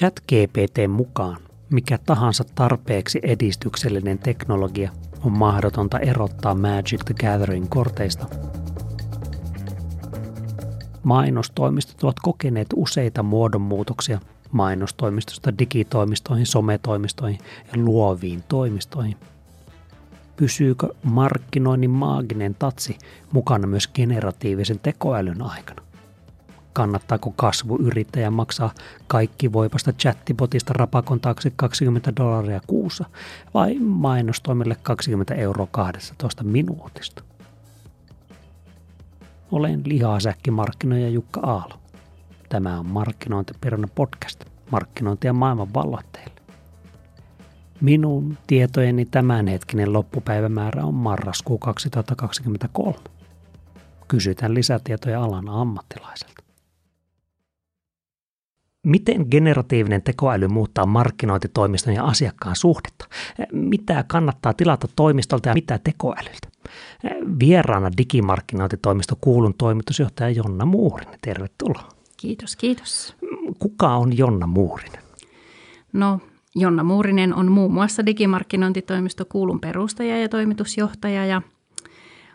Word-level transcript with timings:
Chat-GPT 0.00 0.88
mukaan 0.88 1.36
mikä 1.70 1.98
tahansa 1.98 2.44
tarpeeksi 2.54 3.18
edistyksellinen 3.22 4.18
teknologia 4.18 4.90
on 5.24 5.38
mahdotonta 5.38 5.98
erottaa 5.98 6.54
Magic 6.54 7.04
the 7.04 7.14
Gathering 7.14 7.66
korteista. 7.68 8.26
Mainostoimistot 11.02 12.04
ovat 12.04 12.16
kokeneet 12.22 12.66
useita 12.76 13.22
muodonmuutoksia 13.22 14.20
mainostoimistosta 14.52 15.58
digitoimistoihin, 15.58 16.46
sometoimistoihin 16.46 17.40
ja 17.72 17.82
luoviin 17.84 18.42
toimistoihin. 18.48 19.16
Pysyykö 20.36 20.88
markkinoinnin 21.02 21.90
maaginen 21.90 22.54
tatsi 22.54 22.98
mukana 23.32 23.66
myös 23.66 23.88
generatiivisen 23.88 24.78
tekoälyn 24.78 25.42
aikana? 25.42 25.87
Kannattaako 26.78 27.32
kasvuyrittäjä 27.36 28.30
maksaa 28.30 28.74
kaikki 29.06 29.52
voipasta 29.52 29.92
chattibotista 29.92 30.72
rapakon 30.72 31.20
taakse 31.20 31.52
20 31.56 32.12
dollaria 32.16 32.60
kuussa 32.66 33.04
vai 33.54 33.78
mainostoimille 33.78 34.76
20 34.82 35.34
euroa 35.34 35.68
12 35.70 36.44
minuutista? 36.44 37.22
Olen 39.52 39.82
lihasäkkimarkkinoija 39.84 41.08
Jukka 41.08 41.40
Aalo. 41.40 41.74
Tämä 42.48 42.78
on 42.78 42.86
Markkinointiperuna 42.86 43.88
podcast, 43.94 44.44
markkinointia 44.70 45.32
maailman 45.32 45.74
valloitteille. 45.74 46.40
Minun 47.80 48.38
tietojeni 48.46 49.04
tämänhetkinen 49.04 49.92
loppupäivämäärä 49.92 50.84
on 50.84 50.94
marraskuu 50.94 51.58
2023. 51.58 52.98
Kysytään 54.08 54.54
lisätietoja 54.54 55.24
alan 55.24 55.48
ammattilaiselta. 55.48 56.47
Miten 58.86 59.26
generatiivinen 59.30 60.02
tekoäly 60.02 60.48
muuttaa 60.48 60.86
markkinointitoimiston 60.86 61.94
ja 61.94 62.04
asiakkaan 62.04 62.56
suhdetta? 62.56 63.08
Mitä 63.52 64.04
kannattaa 64.08 64.54
tilata 64.54 64.88
toimistolta 64.96 65.48
ja 65.48 65.54
mitä 65.54 65.78
tekoälyltä? 65.84 66.48
Vieraana 67.40 67.90
digimarkkinointitoimisto 67.96 69.16
Kuulun 69.20 69.54
toimitusjohtaja 69.54 70.30
Jonna 70.30 70.64
Muurinen. 70.64 71.18
Tervetuloa. 71.22 71.88
Kiitos, 72.16 72.56
kiitos. 72.56 73.16
Kuka 73.58 73.96
on 73.96 74.18
Jonna 74.18 74.46
Muurinen? 74.46 75.02
No, 75.92 76.20
Jonna 76.54 76.84
Muurinen 76.84 77.34
on 77.34 77.52
muun 77.52 77.72
muassa 77.72 78.06
digimarkkinointitoimisto 78.06 79.24
Kuulun 79.24 79.60
perustaja 79.60 80.20
ja 80.20 80.28
toimitusjohtaja 80.28 81.26
ja 81.26 81.42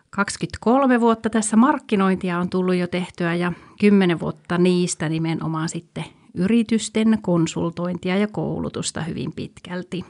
23 0.09 1.01
vuotta 1.01 1.29
tässä 1.29 1.57
markkinointia 1.57 2.39
on 2.39 2.49
tullut 2.49 2.75
jo 2.75 2.87
tehtyä 2.87 3.35
ja 3.35 3.53
10 3.79 4.19
vuotta 4.19 4.57
niistä 4.57 5.09
nimenomaan 5.09 5.69
sitten 5.69 6.05
yritysten 6.33 7.17
konsultointia 7.21 8.17
ja 8.17 8.27
koulutusta 8.27 9.01
hyvin 9.01 9.33
pitkälti. 9.35 10.05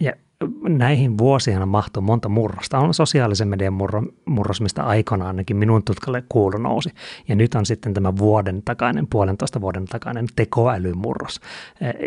Ja 0.00 0.12
näihin 0.68 1.18
vuosina 1.18 1.66
mahtuu 1.66 2.02
monta 2.02 2.28
murrosta. 2.28 2.78
On 2.78 2.94
sosiaalisen 2.94 3.48
median 3.48 3.72
murro, 3.72 4.02
murros, 4.24 4.60
mistä 4.60 4.82
aikana 4.82 5.26
ainakin 5.26 5.56
minun 5.56 5.82
tutkalle 5.84 6.24
kuulu 6.28 6.58
nousi. 6.58 6.90
Ja 7.28 7.34
nyt 7.34 7.54
on 7.54 7.66
sitten 7.66 7.94
tämä 7.94 8.16
vuoden 8.16 8.62
takainen, 8.62 9.06
puolentoista 9.06 9.60
vuoden 9.60 9.84
takainen 9.84 10.26
tekoälymurros. 10.36 11.40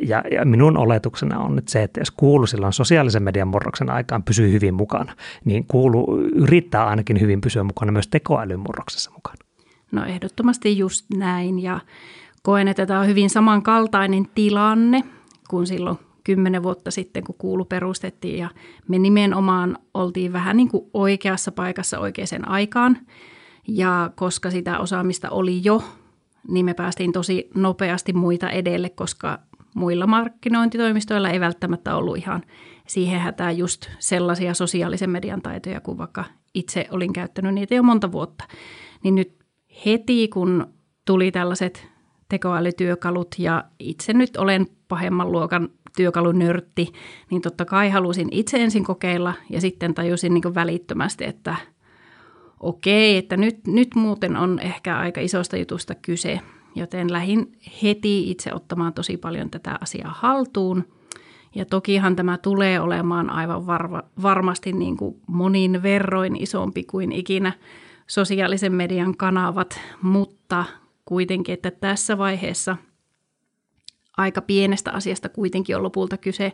Ja, 0.07 0.23
ja 0.31 0.45
minun 0.45 0.77
oletuksena 0.77 1.39
on 1.39 1.55
nyt 1.55 1.67
se, 1.67 1.83
että 1.83 2.01
jos 2.01 2.11
kuulu 2.11 2.47
silloin 2.47 2.73
sosiaalisen 2.73 3.23
median 3.23 3.47
murroksen 3.47 3.89
aikaan 3.89 4.23
pysyy 4.23 4.51
hyvin 4.51 4.73
mukana, 4.73 5.15
niin 5.45 5.65
kuulu 5.67 6.21
yrittää 6.35 6.87
ainakin 6.87 7.19
hyvin 7.21 7.41
pysyä 7.41 7.63
mukana 7.63 7.91
myös 7.91 8.07
tekoälymurroksessa 8.07 9.11
mukana. 9.11 9.37
No 9.91 10.05
ehdottomasti 10.05 10.77
just 10.77 11.05
näin 11.17 11.59
ja 11.59 11.79
koen, 12.47 12.67
että 12.67 12.85
tämä 12.85 12.99
on 12.99 13.07
hyvin 13.07 13.29
samankaltainen 13.29 14.27
tilanne 14.35 15.03
kuin 15.49 15.67
silloin 15.67 15.97
kymmenen 16.23 16.63
vuotta 16.63 16.91
sitten, 16.91 17.23
kun 17.23 17.35
kuulu 17.37 17.65
perustettiin 17.65 18.39
ja 18.39 18.49
me 18.87 18.99
nimenomaan 18.99 19.77
oltiin 19.93 20.33
vähän 20.33 20.57
niin 20.57 20.69
kuin 20.69 20.89
oikeassa 20.93 21.51
paikassa 21.51 21.99
oikeaan 21.99 22.47
aikaan. 22.47 22.97
Ja 23.67 24.11
koska 24.15 24.51
sitä 24.51 24.79
osaamista 24.79 25.29
oli 25.29 25.61
jo, 25.63 25.83
niin 26.47 26.65
me 26.65 26.73
päästiin 26.73 27.11
tosi 27.11 27.49
nopeasti 27.55 28.13
muita 28.13 28.49
edelle, 28.49 28.89
koska 28.89 29.39
muilla 29.75 30.07
markkinointitoimistoilla 30.07 31.29
ei 31.29 31.39
välttämättä 31.39 31.95
ollut 31.95 32.17
ihan 32.17 32.43
siihen 32.87 33.19
hätään 33.19 33.57
just 33.57 33.89
sellaisia 33.99 34.53
sosiaalisen 34.53 35.09
median 35.09 35.41
taitoja, 35.41 35.81
kuin 35.81 35.97
vaikka 35.97 36.23
itse 36.53 36.87
olin 36.91 37.13
käyttänyt 37.13 37.53
niitä 37.53 37.75
jo 37.75 37.83
monta 37.83 38.11
vuotta. 38.11 38.43
Niin 39.03 39.15
nyt 39.15 39.35
heti, 39.85 40.27
kun 40.27 40.67
tuli 41.05 41.31
tällaiset 41.31 41.96
tekoälytyökalut 42.29 43.35
ja 43.37 43.63
itse 43.79 44.13
nyt 44.13 44.37
olen 44.37 44.67
pahemman 44.87 45.31
luokan 45.31 45.69
työkalunörtti, 45.97 46.93
niin 47.31 47.41
totta 47.41 47.65
kai 47.65 47.89
halusin 47.89 48.27
itse 48.31 48.63
ensin 48.63 48.83
kokeilla 48.83 49.33
ja 49.49 49.61
sitten 49.61 49.93
tajusin 49.93 50.33
niin 50.33 50.55
välittömästi, 50.55 51.25
että 51.25 51.55
okei, 52.59 53.17
että 53.17 53.37
nyt, 53.37 53.67
nyt 53.67 53.95
muuten 53.95 54.35
on 54.35 54.59
ehkä 54.59 54.97
aika 54.97 55.21
isosta 55.21 55.57
jutusta 55.57 55.95
kyse, 55.95 56.39
joten 56.75 57.13
lähdin 57.13 57.51
heti 57.83 58.31
itse 58.31 58.53
ottamaan 58.53 58.93
tosi 58.93 59.17
paljon 59.17 59.49
tätä 59.49 59.77
asiaa 59.81 60.15
haltuun. 60.17 60.83
Ja 61.55 61.65
tokihan 61.65 62.15
tämä 62.15 62.37
tulee 62.37 62.79
olemaan 62.79 63.29
aivan 63.29 63.67
varva, 63.67 64.03
varmasti 64.21 64.73
niin 64.73 64.97
kuin 64.97 65.15
monin 65.27 65.83
verroin 65.83 66.35
isompi 66.35 66.83
kuin 66.83 67.11
ikinä 67.11 67.53
sosiaalisen 68.07 68.73
median 68.73 69.17
kanavat, 69.17 69.79
mutta 70.01 70.65
kuitenkin, 71.07 71.53
että 71.53 71.71
tässä 71.71 72.17
vaiheessa 72.17 72.77
aika 74.17 74.41
pienestä 74.41 74.91
asiasta 74.91 75.29
kuitenkin 75.29 75.75
on 75.75 75.83
lopulta 75.83 76.17
kyse 76.17 76.53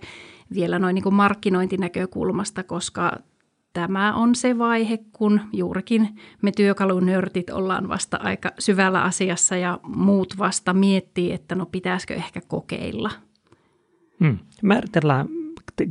vielä 0.53 0.79
noin 0.79 0.93
niin 0.93 1.03
kuin 1.03 1.15
markkinointinäkökulmasta, 1.15 2.63
koska 2.63 3.17
tämä 3.73 4.15
on 4.15 4.35
se 4.35 4.57
vaihe, 4.57 4.99
kun 5.11 5.41
juurikin 5.53 6.09
me 6.41 6.51
työkalunörtit 6.51 7.49
ollaan 7.49 7.89
vasta 7.89 8.17
aika 8.17 8.51
syvällä 8.59 9.03
asiassa 9.03 9.55
ja 9.55 9.79
muut 9.83 10.37
vasta 10.37 10.73
miettii, 10.73 11.31
että 11.31 11.55
no 11.55 11.65
pitäisikö 11.65 12.13
ehkä 12.13 12.41
kokeilla. 12.47 13.11
Hmm. 14.19 14.37
Määritellään 14.63 15.42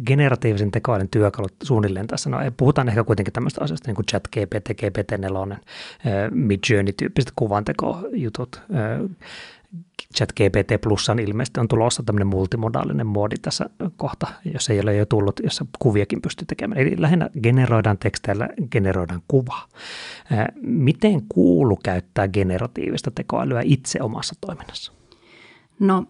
generatiivisen 0.06 0.70
tekoälyn 0.70 1.08
työkalut 1.08 1.54
suunnilleen 1.62 2.06
tässä. 2.06 2.30
No, 2.30 2.38
puhutaan 2.56 2.88
ehkä 2.88 3.04
kuitenkin 3.04 3.32
tämmöistä 3.32 3.64
asioista 3.64 3.88
niin 3.88 3.96
kuin 3.96 4.06
chat 4.06 4.28
GPT, 4.28 4.70
GPT-4, 4.82 5.56
Midjourney-tyyppiset 6.30 7.32
kuvantekojutut. 7.36 8.62
Chat 10.16 10.32
GPT 10.32 10.80
Plusan 10.80 11.18
ilmeisesti 11.18 11.60
on 11.60 11.68
tulossa 11.68 12.02
tämmöinen 12.02 12.26
multimodaalinen 12.26 13.06
moodi 13.06 13.36
tässä 13.42 13.70
kohta, 13.96 14.26
jos 14.54 14.70
ei 14.70 14.80
ole 14.80 14.96
jo 14.96 15.06
tullut, 15.06 15.40
jossa 15.42 15.66
kuviakin 15.78 16.22
pystyy 16.22 16.46
tekemään. 16.46 16.80
Eli 16.80 16.94
lähinnä 16.98 17.30
generoidaan 17.42 17.98
teksteillä, 17.98 18.48
generoidaan 18.70 19.22
kuva. 19.28 19.58
Miten 20.62 21.22
kuulu 21.28 21.76
käyttää 21.76 22.28
generatiivista 22.28 23.10
tekoälyä 23.10 23.60
itse 23.64 24.02
omassa 24.02 24.34
toiminnassa? 24.40 24.92
No 25.80 26.04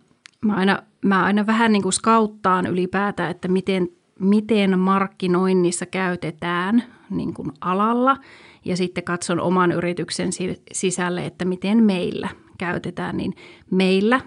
mä 0.44 0.54
aina, 0.54 0.82
mä 1.04 1.24
aina 1.24 1.46
vähän 1.46 1.72
niin 1.72 1.82
kuin 1.82 1.92
skauttaan 1.92 2.66
ylipäätään, 2.66 3.30
että 3.30 3.48
miten, 3.48 3.88
miten 4.20 4.78
markkinoinnissa 4.78 5.86
käytetään 5.86 6.84
niin 7.10 7.34
kuin 7.34 7.52
alalla 7.60 8.16
ja 8.64 8.76
sitten 8.76 9.04
katson 9.04 9.40
oman 9.40 9.72
yrityksen 9.72 10.30
sisälle, 10.72 11.26
että 11.26 11.44
miten 11.44 11.82
meillä 11.82 12.28
käytetään, 12.58 13.16
niin 13.16 13.34
meillä 13.70 14.20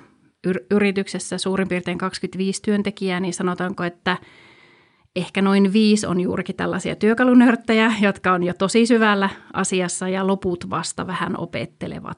yrityksessä 0.71 1.37
suurin 1.37 1.67
piirtein 1.67 1.97
25 1.97 2.61
työntekijää, 2.61 3.19
niin 3.19 3.33
sanotaanko, 3.33 3.83
että 3.83 4.17
ehkä 5.15 5.41
noin 5.41 5.73
viisi 5.73 6.07
on 6.07 6.21
juurikin 6.21 6.55
tällaisia 6.55 6.95
työkalunörttejä, 6.95 7.93
jotka 8.01 8.33
on 8.33 8.43
jo 8.43 8.53
tosi 8.53 8.85
syvällä 8.85 9.29
asiassa 9.53 10.09
ja 10.09 10.27
loput 10.27 10.69
vasta 10.69 11.07
vähän 11.07 11.39
opettelevat. 11.39 12.17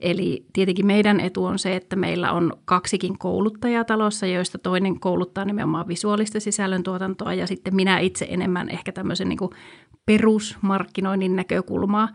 Eli 0.00 0.44
tietenkin 0.52 0.86
meidän 0.86 1.20
etu 1.20 1.44
on 1.44 1.58
se, 1.58 1.76
että 1.76 1.96
meillä 1.96 2.32
on 2.32 2.52
kaksikin 2.64 3.18
kouluttajaa 3.18 3.84
talossa, 3.84 4.26
joista 4.26 4.58
toinen 4.58 5.00
kouluttaa 5.00 5.44
nimenomaan 5.44 5.88
visuaalista 5.88 6.40
sisällöntuotantoa 6.40 7.34
ja 7.34 7.46
sitten 7.46 7.76
minä 7.76 7.98
itse 7.98 8.26
enemmän 8.30 8.68
ehkä 8.68 8.92
tämmöisen 8.92 9.28
niin 9.28 9.38
kuin 9.38 9.50
perusmarkkinoinnin 10.06 11.36
näkökulmaa. 11.36 12.08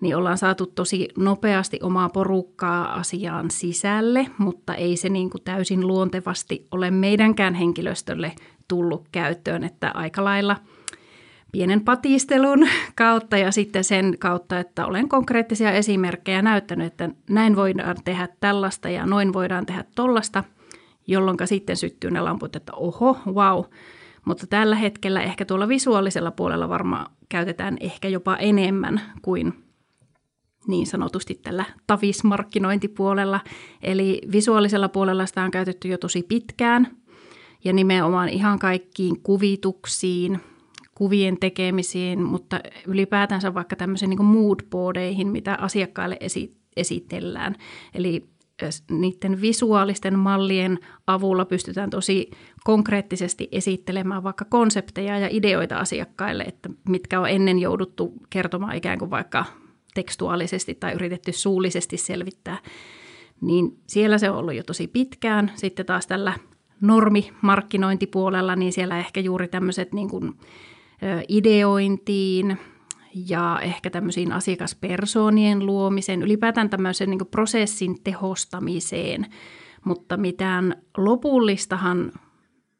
Niin 0.00 0.16
ollaan 0.16 0.38
saatu 0.38 0.66
tosi 0.66 1.08
nopeasti 1.18 1.78
omaa 1.82 2.08
porukkaa 2.08 2.94
asiaan 2.94 3.50
sisälle, 3.50 4.26
mutta 4.38 4.74
ei 4.74 4.96
se 4.96 5.08
niin 5.08 5.30
kuin 5.30 5.44
täysin 5.44 5.86
luontevasti 5.86 6.66
ole 6.70 6.90
meidänkään 6.90 7.54
henkilöstölle 7.54 8.32
tullut 8.68 9.08
käyttöön, 9.12 9.64
että 9.64 9.90
aika 9.94 10.24
lailla– 10.24 10.56
pienen 11.52 11.80
patistelun 11.80 12.68
kautta 12.96 13.36
ja 13.36 13.52
sitten 13.52 13.84
sen 13.84 14.16
kautta, 14.18 14.58
että 14.58 14.86
olen 14.86 15.08
konkreettisia 15.08 15.72
esimerkkejä 15.72 16.42
näyttänyt, 16.42 16.86
että 16.86 17.10
näin 17.30 17.56
voidaan 17.56 17.96
tehdä 18.04 18.28
tällaista 18.40 18.88
ja 18.88 19.06
noin 19.06 19.32
voidaan 19.32 19.66
tehdä 19.66 19.84
tollasta, 19.94 20.44
jolloin 21.06 21.36
sitten 21.44 21.76
syttyy 21.76 22.10
ne 22.10 22.20
lamput, 22.20 22.56
että 22.56 22.72
oho, 22.72 23.18
wow. 23.26 23.64
Mutta 24.24 24.46
tällä 24.46 24.76
hetkellä 24.76 25.22
ehkä 25.22 25.44
tuolla 25.44 25.68
visuaalisella 25.68 26.30
puolella 26.30 26.68
varmaan 26.68 27.06
käytetään 27.28 27.76
ehkä 27.80 28.08
jopa 28.08 28.36
enemmän 28.36 29.00
kuin 29.22 29.64
niin 30.68 30.86
sanotusti 30.86 31.34
tällä 31.34 31.64
tavismarkkinointipuolella. 31.86 33.40
Eli 33.82 34.20
visuaalisella 34.32 34.88
puolella 34.88 35.26
sitä 35.26 35.42
on 35.42 35.50
käytetty 35.50 35.88
jo 35.88 35.98
tosi 35.98 36.22
pitkään 36.22 36.96
ja 37.64 37.72
nimenomaan 37.72 38.28
ihan 38.28 38.58
kaikkiin 38.58 39.20
kuvituksiin, 39.22 40.40
kuvien 41.00 41.36
tekemisiin, 41.40 42.22
mutta 42.22 42.60
ylipäätänsä 42.86 43.54
vaikka 43.54 43.76
tämmöisiin 43.76 44.10
niin 44.10 44.24
moodboardeihin, 44.24 45.28
mitä 45.28 45.58
asiakkaille 45.60 46.16
esi- 46.20 46.56
esitellään. 46.76 47.56
Eli 47.94 48.28
niiden 48.90 49.40
visuaalisten 49.40 50.18
mallien 50.18 50.78
avulla 51.06 51.44
pystytään 51.44 51.90
tosi 51.90 52.30
konkreettisesti 52.64 53.48
esittelemään 53.52 54.22
vaikka 54.22 54.44
konsepteja 54.44 55.18
ja 55.18 55.28
ideoita 55.30 55.76
asiakkaille, 55.76 56.42
että 56.42 56.70
mitkä 56.88 57.20
on 57.20 57.28
ennen 57.28 57.58
jouduttu 57.58 58.14
kertomaan 58.30 58.76
ikään 58.76 58.98
kuin 58.98 59.10
vaikka 59.10 59.44
tekstuaalisesti 59.94 60.74
tai 60.74 60.92
yritetty 60.92 61.32
suullisesti 61.32 61.96
selvittää. 61.96 62.58
Niin 63.40 63.78
siellä 63.86 64.18
se 64.18 64.30
on 64.30 64.36
ollut 64.36 64.54
jo 64.54 64.62
tosi 64.62 64.88
pitkään. 64.88 65.52
Sitten 65.54 65.86
taas 65.86 66.06
tällä 66.06 66.32
normimarkkinointipuolella, 66.80 68.56
niin 68.56 68.72
siellä 68.72 68.98
ehkä 68.98 69.20
juuri 69.20 69.48
tämmöiset 69.48 69.92
niin 69.92 70.08
kuin 70.08 70.34
ideointiin 71.28 72.58
ja 73.28 73.60
ehkä 73.62 73.90
tämmöisiin 73.90 74.32
asiakaspersoonien 74.32 75.66
luomiseen, 75.66 76.22
ylipäätään 76.22 76.70
tämmöisen 76.70 77.10
niin 77.10 77.26
prosessin 77.30 78.02
tehostamiseen, 78.04 79.26
mutta 79.84 80.16
mitään 80.16 80.82
lopullistahan 80.96 82.12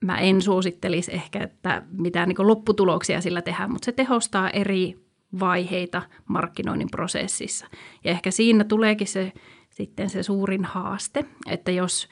mä 0.04 0.18
en 0.18 0.42
suosittelisi 0.42 1.14
ehkä, 1.14 1.42
että 1.42 1.82
mitään 1.92 2.28
niin 2.28 2.46
lopputuloksia 2.46 3.20
sillä 3.20 3.42
tehdään, 3.42 3.72
mutta 3.72 3.84
se 3.84 3.92
tehostaa 3.92 4.50
eri 4.50 4.96
vaiheita 5.40 6.02
markkinoinnin 6.28 6.90
prosessissa. 6.90 7.66
Ja 8.04 8.10
ehkä 8.10 8.30
siinä 8.30 8.64
tuleekin 8.64 9.06
se 9.06 9.32
sitten 9.70 10.10
se 10.10 10.22
suurin 10.22 10.64
haaste, 10.64 11.24
että 11.50 11.70
jos 11.70 12.08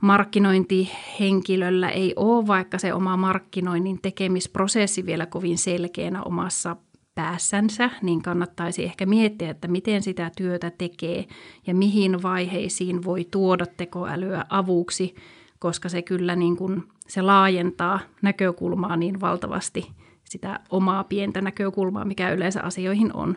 markkinointihenkilöllä 0.00 1.88
ei 1.88 2.12
ole 2.16 2.46
vaikka 2.46 2.78
se 2.78 2.94
oma 2.94 3.16
markkinoinnin 3.16 3.98
tekemisprosessi 4.02 5.06
vielä 5.06 5.26
kovin 5.26 5.58
selkeänä 5.58 6.22
omassa 6.22 6.76
päässänsä, 7.14 7.90
niin 8.02 8.22
kannattaisi 8.22 8.84
ehkä 8.84 9.06
miettiä, 9.06 9.50
että 9.50 9.68
miten 9.68 10.02
sitä 10.02 10.30
työtä 10.36 10.70
tekee 10.70 11.24
ja 11.66 11.74
mihin 11.74 12.22
vaiheisiin 12.22 13.04
voi 13.04 13.26
tuoda 13.30 13.66
tekoälyä 13.66 14.44
avuksi, 14.48 15.14
koska 15.58 15.88
se 15.88 16.02
kyllä 16.02 16.36
niin 16.36 16.56
kuin, 16.56 16.82
se 17.08 17.22
laajentaa 17.22 18.00
näkökulmaa 18.22 18.96
niin 18.96 19.20
valtavasti 19.20 19.90
sitä 20.24 20.60
omaa 20.70 21.04
pientä 21.04 21.40
näkökulmaa, 21.40 22.04
mikä 22.04 22.30
yleensä 22.30 22.62
asioihin 22.62 23.16
on. 23.16 23.30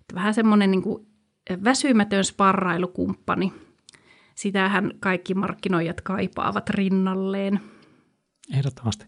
Että 0.00 0.14
vähän 0.14 0.34
semmoinen 0.34 0.70
niin 0.70 0.82
kuin 0.82 1.06
väsymätön 1.64 2.24
sparrailukumppani. 2.24 3.52
Sitähän 4.40 4.90
kaikki 5.00 5.34
markkinoijat 5.34 6.00
kaipaavat 6.00 6.70
rinnalleen. 6.70 7.60
Ehdottomasti. 8.54 9.04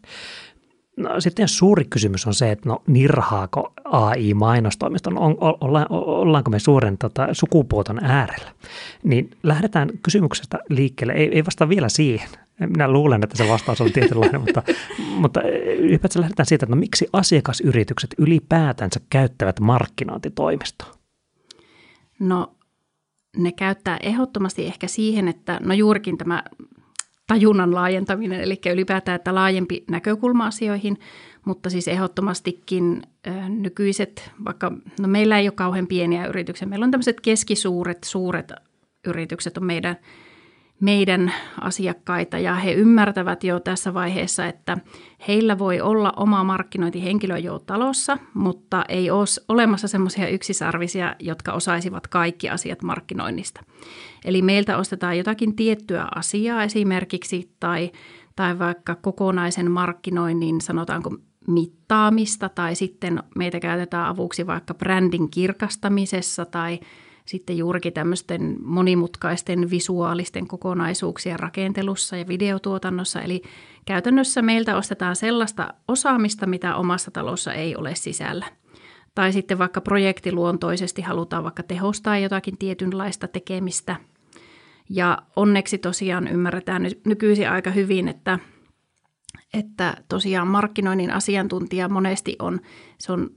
No, 0.96 1.20
sitten 1.20 1.48
suuri 1.48 1.84
kysymys 1.84 2.26
on 2.26 2.34
se, 2.34 2.52
että 2.52 2.68
no 2.68 2.82
nirhaako 2.86 3.72
AI-mainostoimiston, 3.84 5.18
on, 5.18 5.36
olla, 5.40 5.86
ollaanko 5.90 6.50
me 6.50 6.58
suuren 6.58 6.98
tota, 6.98 7.28
sukupuuton 7.32 8.04
äärellä. 8.04 8.50
Niin 9.02 9.30
lähdetään 9.42 9.90
kysymyksestä 10.02 10.58
liikkeelle, 10.68 11.12
ei, 11.12 11.28
ei 11.34 11.44
vasta 11.44 11.68
vielä 11.68 11.88
siihen. 11.88 12.28
Minä 12.60 12.88
luulen, 12.88 13.24
että 13.24 13.36
se 13.36 13.48
vastaus 13.48 13.80
on 13.80 13.92
tietynlainen, 13.92 14.40
mutta, 14.46 14.62
mutta 14.98 15.40
ylipäätään 15.78 16.20
lähdetään 16.20 16.46
siitä, 16.46 16.64
että 16.64 16.76
no 16.76 16.80
miksi 16.80 17.06
asiakasyritykset 17.12 18.14
ylipäätänsä 18.18 19.00
käyttävät 19.10 19.60
markkinointitoimistoa? 19.60 20.94
No 22.18 22.54
ne 23.36 23.52
käyttää 23.52 23.98
ehdottomasti 24.02 24.66
ehkä 24.66 24.86
siihen, 24.86 25.28
että 25.28 25.60
no 25.62 25.74
juurikin 25.74 26.18
tämä 26.18 26.42
tajunnan 27.26 27.74
laajentaminen, 27.74 28.40
eli 28.40 28.60
ylipäätään 28.72 29.16
että 29.16 29.34
laajempi 29.34 29.84
näkökulma 29.90 30.46
asioihin, 30.46 30.98
mutta 31.44 31.70
siis 31.70 31.88
ehdottomastikin 31.88 33.02
nykyiset, 33.48 34.30
vaikka 34.44 34.72
no 35.00 35.08
meillä 35.08 35.38
ei 35.38 35.46
ole 35.46 35.52
kauhean 35.52 35.86
pieniä 35.86 36.26
yrityksiä, 36.26 36.68
meillä 36.68 36.84
on 36.84 36.90
tämmöiset 36.90 37.20
keskisuuret, 37.20 38.04
suuret 38.04 38.52
yritykset 39.06 39.56
on 39.56 39.64
meidän 39.64 39.96
meidän 40.82 41.32
asiakkaita 41.60 42.38
ja 42.38 42.54
he 42.54 42.72
ymmärtävät 42.72 43.44
jo 43.44 43.60
tässä 43.60 43.94
vaiheessa, 43.94 44.46
että 44.46 44.78
heillä 45.28 45.58
voi 45.58 45.80
olla 45.80 46.12
oma 46.16 46.44
markkinointihenkilö 46.44 47.38
jo 47.38 47.58
talossa, 47.58 48.18
mutta 48.34 48.84
ei 48.88 49.10
ole 49.10 49.24
olemassa 49.48 49.88
semmoisia 49.88 50.28
yksisarvisia, 50.28 51.16
jotka 51.18 51.52
osaisivat 51.52 52.06
kaikki 52.06 52.48
asiat 52.48 52.82
markkinoinnista. 52.82 53.60
Eli 54.24 54.42
meiltä 54.42 54.78
ostetaan 54.78 55.18
jotakin 55.18 55.56
tiettyä 55.56 56.08
asiaa 56.14 56.64
esimerkiksi 56.64 57.50
tai, 57.60 57.90
tai 58.36 58.58
vaikka 58.58 58.94
kokonaisen 58.94 59.70
markkinoinnin 59.70 60.60
sanotaanko 60.60 61.16
mittaamista 61.46 62.48
tai 62.48 62.74
sitten 62.74 63.22
meitä 63.36 63.60
käytetään 63.60 64.06
avuksi 64.06 64.46
vaikka 64.46 64.74
brändin 64.74 65.30
kirkastamisessa 65.30 66.44
tai– 66.44 66.80
sitten 67.24 67.58
juurikin 67.58 67.92
tämmöisten 67.92 68.56
monimutkaisten 68.62 69.70
visuaalisten 69.70 70.46
kokonaisuuksien 70.46 71.40
rakentelussa 71.40 72.16
ja 72.16 72.28
videotuotannossa. 72.28 73.20
Eli 73.20 73.42
käytännössä 73.84 74.42
meiltä 74.42 74.76
ostetaan 74.76 75.16
sellaista 75.16 75.74
osaamista, 75.88 76.46
mitä 76.46 76.76
omassa 76.76 77.10
talossa 77.10 77.52
ei 77.54 77.76
ole 77.76 77.94
sisällä. 77.94 78.46
Tai 79.14 79.32
sitten 79.32 79.58
vaikka 79.58 79.80
projektiluontoisesti 79.80 81.02
halutaan 81.02 81.44
vaikka 81.44 81.62
tehostaa 81.62 82.18
jotakin 82.18 82.58
tietynlaista 82.58 83.28
tekemistä. 83.28 83.96
Ja 84.90 85.18
onneksi 85.36 85.78
tosiaan 85.78 86.28
ymmärretään 86.28 86.82
nykyisin 87.06 87.50
aika 87.50 87.70
hyvin, 87.70 88.08
että, 88.08 88.38
että 89.54 89.96
tosiaan 90.08 90.48
markkinoinnin 90.48 91.10
asiantuntija 91.10 91.88
monesti 91.88 92.36
on, 92.38 92.60
se 92.98 93.12
on 93.12 93.30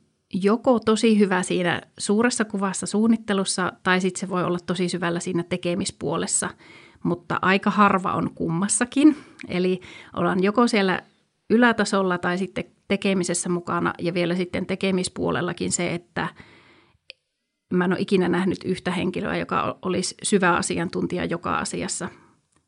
joko 0.43 0.79
tosi 0.79 1.19
hyvä 1.19 1.43
siinä 1.43 1.81
suuressa 1.97 2.45
kuvassa 2.45 2.85
suunnittelussa 2.85 3.73
tai 3.83 4.01
sitten 4.01 4.19
se 4.19 4.29
voi 4.29 4.43
olla 4.43 4.59
tosi 4.65 4.89
syvällä 4.89 5.19
siinä 5.19 5.43
tekemispuolessa, 5.43 6.49
mutta 7.03 7.39
aika 7.41 7.69
harva 7.69 8.13
on 8.13 8.31
kummassakin. 8.35 9.15
Eli 9.47 9.81
ollaan 10.15 10.43
joko 10.43 10.67
siellä 10.67 11.01
ylätasolla 11.49 12.17
tai 12.17 12.37
sitten 12.37 12.65
tekemisessä 12.87 13.49
mukana 13.49 13.93
ja 13.99 14.13
vielä 14.13 14.35
sitten 14.35 14.65
tekemispuolellakin 14.65 15.71
se, 15.71 15.93
että 15.93 16.27
mä 17.73 17.85
en 17.85 17.91
ole 17.91 17.99
ikinä 17.99 18.29
nähnyt 18.29 18.59
yhtä 18.65 18.91
henkilöä, 18.91 19.37
joka 19.37 19.77
olisi 19.81 20.15
syvä 20.23 20.55
asiantuntija 20.55 21.25
joka 21.25 21.57
asiassa. 21.57 22.09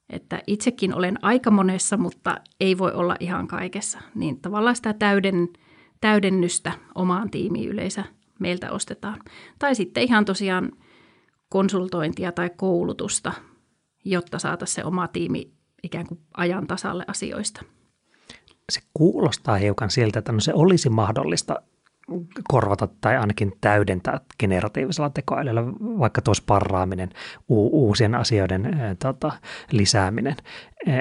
Että 0.09 0.41
itsekin 0.47 0.93
olen 0.93 1.19
aika 1.21 1.51
monessa, 1.51 1.97
mutta 1.97 2.37
ei 2.59 2.77
voi 2.77 2.91
olla 2.91 3.15
ihan 3.19 3.47
kaikessa. 3.47 3.99
Niin 4.15 4.41
tavallaan 4.41 4.75
sitä 4.75 4.93
täyden, 4.93 5.49
täydennystä 6.01 6.71
omaan 6.95 7.29
tiimiin 7.29 7.69
yleensä 7.69 8.03
meiltä 8.39 8.71
ostetaan. 8.71 9.19
Tai 9.59 9.75
sitten 9.75 10.03
ihan 10.03 10.25
tosiaan 10.25 10.71
konsultointia 11.49 12.31
tai 12.31 12.49
koulutusta, 12.57 13.31
jotta 14.05 14.39
saataisiin 14.39 14.75
se 14.75 14.83
oma 14.83 15.07
tiimi 15.07 15.51
ikään 15.83 16.07
kuin 16.07 16.19
ajan 16.37 16.67
tasalle 16.67 17.05
asioista. 17.07 17.61
Se 18.71 18.81
kuulostaa 18.93 19.57
hiukan 19.57 19.91
siltä, 19.91 20.19
että 20.19 20.31
no 20.31 20.39
se 20.39 20.53
olisi 20.53 20.89
mahdollista 20.89 21.55
korvata 22.47 22.87
tai 23.01 23.17
ainakin 23.17 23.53
täydentää 23.61 24.21
generatiivisella 24.39 25.09
tekoälyllä, 25.09 25.63
vaikka 25.81 26.21
tuo 26.21 26.33
sparraaminen, 26.33 27.09
u- 27.49 27.85
uusien 27.87 28.15
asioiden 28.15 28.65
ää, 28.65 28.95
tota, 28.95 29.31
lisääminen. 29.71 30.35
E, 30.87 30.91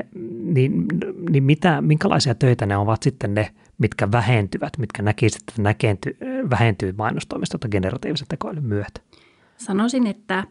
niin, 0.42 0.84
niin 1.30 1.44
mitä, 1.44 1.80
minkälaisia 1.80 2.34
töitä 2.34 2.66
ne 2.66 2.76
ovat 2.76 3.02
sitten 3.02 3.34
ne 3.34 3.50
mitkä 3.78 4.12
vähentyvät, 4.12 4.78
mitkä 4.78 5.02
näkisivät, 5.02 5.42
että 5.48 5.62
näkenty, 5.62 6.16
vähentyy 6.50 6.94
mainostoimistot 6.98 7.60
generatiivisen 7.70 8.28
tekoälyn 8.28 8.64
myötä? 8.64 9.00
Sanoisin, 9.56 10.06
että 10.06 10.44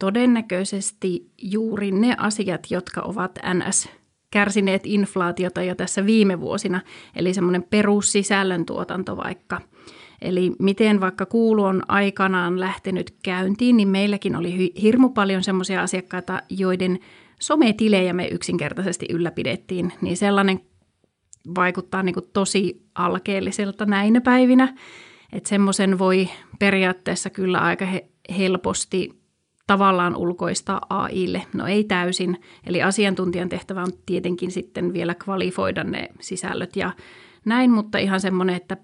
todennäköisesti 0.00 1.30
juuri 1.42 1.90
ne 1.90 2.14
asiat, 2.18 2.70
jotka 2.70 3.00
ovat 3.00 3.38
NS 3.54 3.88
kärsineet 4.36 4.86
inflaatiota 4.86 5.62
jo 5.62 5.74
tässä 5.74 6.06
viime 6.06 6.40
vuosina, 6.40 6.80
eli 7.16 7.34
semmoinen 7.34 7.62
perussisällön 7.62 8.66
tuotanto 8.66 9.16
vaikka. 9.16 9.60
Eli 10.22 10.52
miten 10.58 11.00
vaikka 11.00 11.26
kuulu 11.26 11.64
on 11.64 11.82
aikanaan 11.88 12.60
lähtenyt 12.60 13.14
käyntiin, 13.22 13.76
niin 13.76 13.88
meilläkin 13.88 14.36
oli 14.36 14.72
hirmu 14.82 15.08
paljon 15.08 15.42
semmoisia 15.42 15.82
asiakkaita, 15.82 16.42
joiden 16.50 16.98
sometilejä 17.40 18.12
me 18.12 18.26
yksinkertaisesti 18.26 19.06
ylläpidettiin, 19.10 19.92
niin 20.00 20.16
sellainen 20.16 20.60
vaikuttaa 21.54 22.02
niin 22.02 22.14
kuin 22.14 22.30
tosi 22.32 22.82
alkeelliselta 22.94 23.86
näinä 23.86 24.20
päivinä. 24.20 24.74
Että 25.32 25.48
semmoisen 25.48 25.98
voi 25.98 26.28
periaatteessa 26.58 27.30
kyllä 27.30 27.58
aika 27.58 27.84
he, 27.86 28.08
helposti 28.38 29.10
tavallaan 29.66 30.16
ulkoistaa 30.16 30.86
AIlle. 30.88 31.42
No 31.54 31.66
ei 31.66 31.84
täysin, 31.84 32.40
eli 32.66 32.82
asiantuntijan 32.82 33.48
tehtävä 33.48 33.82
on 33.82 33.92
tietenkin 34.06 34.50
sitten 34.50 34.92
vielä 34.92 35.14
kvalifoida 35.14 35.84
ne 35.84 36.08
sisällöt 36.20 36.76
ja 36.76 36.92
näin, 37.44 37.70
mutta 37.70 37.98
ihan 37.98 38.20
semmoinen, 38.20 38.56
että 38.56 38.76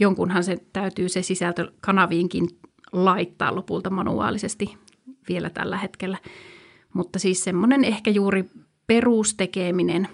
jonkunhan 0.00 0.44
se 0.44 0.56
täytyy 0.72 1.08
se 1.08 1.22
sisältö 1.22 1.72
kanaviinkin 1.80 2.48
laittaa 2.92 3.54
lopulta 3.54 3.90
manuaalisesti 3.90 4.76
vielä 5.28 5.50
tällä 5.50 5.76
hetkellä. 5.76 6.18
Mutta 6.94 7.18
siis 7.18 7.44
semmoinen 7.44 7.84
ehkä 7.84 8.10
juuri 8.10 8.50
perustekeminen, 8.86 10.08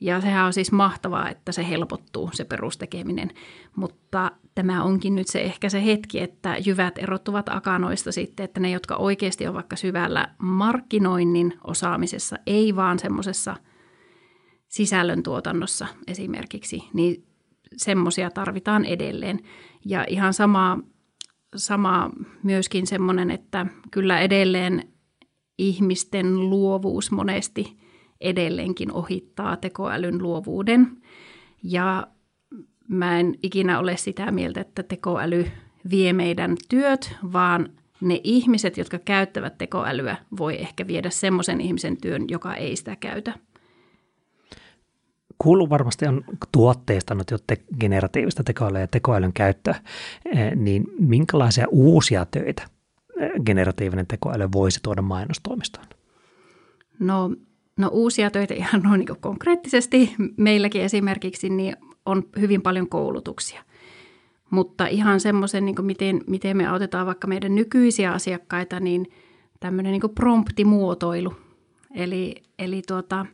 ja 0.00 0.20
sehän 0.20 0.46
on 0.46 0.52
siis 0.52 0.72
mahtavaa, 0.72 1.30
että 1.30 1.52
se 1.52 1.68
helpottuu 1.68 2.30
se 2.32 2.44
perustekeminen, 2.44 3.30
mutta 3.76 4.30
tämä 4.54 4.82
onkin 4.82 5.14
nyt 5.14 5.28
se 5.28 5.40
ehkä 5.40 5.68
se 5.68 5.84
hetki, 5.84 6.20
että 6.20 6.56
jyvät 6.66 6.98
erottuvat 6.98 7.48
akanoista 7.48 8.12
sitten, 8.12 8.44
että 8.44 8.60
ne, 8.60 8.70
jotka 8.70 8.96
oikeasti 8.96 9.46
on 9.46 9.54
vaikka 9.54 9.76
syvällä 9.76 10.28
markkinoinnin 10.38 11.58
osaamisessa, 11.64 12.36
ei 12.46 12.76
vaan 12.76 12.98
semmoisessa 12.98 13.56
sisällöntuotannossa 14.68 15.86
esimerkiksi, 16.06 16.84
niin 16.92 17.26
semmoisia 17.76 18.30
tarvitaan 18.30 18.84
edelleen. 18.84 19.40
Ja 19.84 20.04
ihan 20.08 20.34
sama, 20.34 20.78
sama 21.56 22.10
myöskin 22.42 22.86
semmoinen, 22.86 23.30
että 23.30 23.66
kyllä 23.90 24.20
edelleen 24.20 24.88
ihmisten 25.58 26.50
luovuus 26.50 27.10
monesti 27.10 27.83
edelleenkin 28.20 28.92
ohittaa 28.92 29.56
tekoälyn 29.56 30.22
luovuuden. 30.22 30.96
Ja 31.62 32.06
mä 32.88 33.20
en 33.20 33.34
ikinä 33.42 33.78
ole 33.78 33.96
sitä 33.96 34.30
mieltä, 34.30 34.60
että 34.60 34.82
tekoäly 34.82 35.46
vie 35.90 36.12
meidän 36.12 36.56
työt, 36.68 37.16
vaan 37.32 37.68
ne 38.00 38.20
ihmiset, 38.24 38.76
jotka 38.78 38.98
käyttävät 38.98 39.58
tekoälyä, 39.58 40.16
voi 40.38 40.60
ehkä 40.60 40.86
viedä 40.86 41.10
semmoisen 41.10 41.60
ihmisen 41.60 41.96
työn, 41.96 42.24
joka 42.28 42.54
ei 42.54 42.76
sitä 42.76 42.96
käytä. 42.96 43.32
Kuulu 45.38 45.70
varmasti 45.70 46.06
on 46.06 46.24
tuotteistanut 46.52 47.30
jo 47.30 47.38
te- 47.46 47.64
generatiivista 47.80 48.44
tekoälyä 48.44 48.80
ja 48.80 48.88
tekoälyn 48.88 49.32
käyttöä, 49.32 49.74
eh, 50.24 50.52
niin 50.56 50.84
minkälaisia 50.98 51.66
uusia 51.70 52.26
töitä 52.30 52.62
eh, 53.20 53.30
generatiivinen 53.46 54.06
tekoäly 54.06 54.48
voisi 54.52 54.80
tuoda 54.82 55.02
mainostoimistoon? 55.02 55.86
No, 56.98 57.30
no 57.76 57.88
uusia 57.92 58.30
töitä 58.30 58.54
ihan 58.54 58.82
noin 58.82 58.98
niin 58.98 59.20
konkreettisesti. 59.20 60.14
Meilläkin 60.36 60.82
esimerkiksi 60.82 61.48
niin 61.48 61.76
on 62.06 62.22
hyvin 62.40 62.62
paljon 62.62 62.88
koulutuksia. 62.88 63.62
Mutta 64.50 64.86
ihan 64.86 65.20
semmoisen, 65.20 65.64
niin 65.64 65.84
miten, 65.84 66.20
miten 66.26 66.56
me 66.56 66.66
autetaan 66.66 67.06
vaikka 67.06 67.26
meidän 67.26 67.54
nykyisiä 67.54 68.12
asiakkaita, 68.12 68.80
niin 68.80 69.06
tämmöinen 69.60 69.92
niin 69.92 70.14
promptimuotoilu. 70.14 71.34
Eli, 71.94 72.34
eli 72.58 72.82
tuota, 72.86 73.26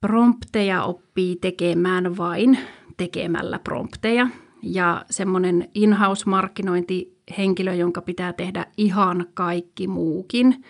prompteja 0.00 0.82
oppii 0.82 1.36
tekemään 1.36 2.16
vain 2.16 2.58
tekemällä 2.96 3.58
prompteja. 3.58 4.28
Ja 4.62 5.04
semmoinen 5.10 5.68
in-house-markkinointihenkilö, 5.74 7.74
jonka 7.74 8.02
pitää 8.02 8.32
tehdä 8.32 8.66
ihan 8.76 9.26
kaikki 9.34 9.88
muukin, 9.88 10.64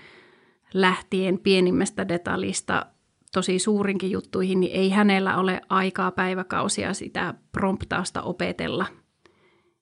lähtien 0.80 1.38
pienimmästä 1.38 2.08
detaljista 2.08 2.86
tosi 3.32 3.58
suurinkin 3.58 4.10
juttuihin, 4.10 4.60
niin 4.60 4.72
ei 4.72 4.90
hänellä 4.90 5.36
ole 5.36 5.60
aikaa 5.68 6.10
päiväkausia 6.10 6.94
sitä 6.94 7.34
promptausta 7.52 8.22
opetella. 8.22 8.86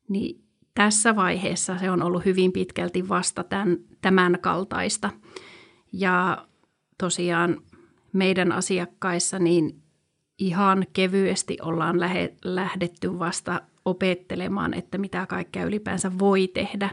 Niin 0.09 0.45
tässä 0.75 1.17
vaiheessa 1.17 1.79
se 1.79 1.91
on 1.91 2.03
ollut 2.03 2.25
hyvin 2.25 2.53
pitkälti 2.53 3.09
vasta 3.09 3.45
tämän, 3.45 3.77
tämän 4.01 4.39
kaltaista. 4.41 5.11
Ja 5.93 6.47
tosiaan 6.99 7.61
meidän 8.13 8.53
asiakkaissa 8.53 9.39
niin 9.39 9.83
ihan 10.39 10.87
kevyesti 10.93 11.57
ollaan 11.63 12.01
lähe, 12.01 12.35
lähdetty 12.45 13.19
vasta 13.19 13.61
opettelemaan, 13.85 14.75
että 14.75 14.99
mitä 14.99 15.27
kaikkea 15.27 15.65
ylipäänsä 15.65 16.19
voi 16.19 16.49
tehdä. 16.49 16.91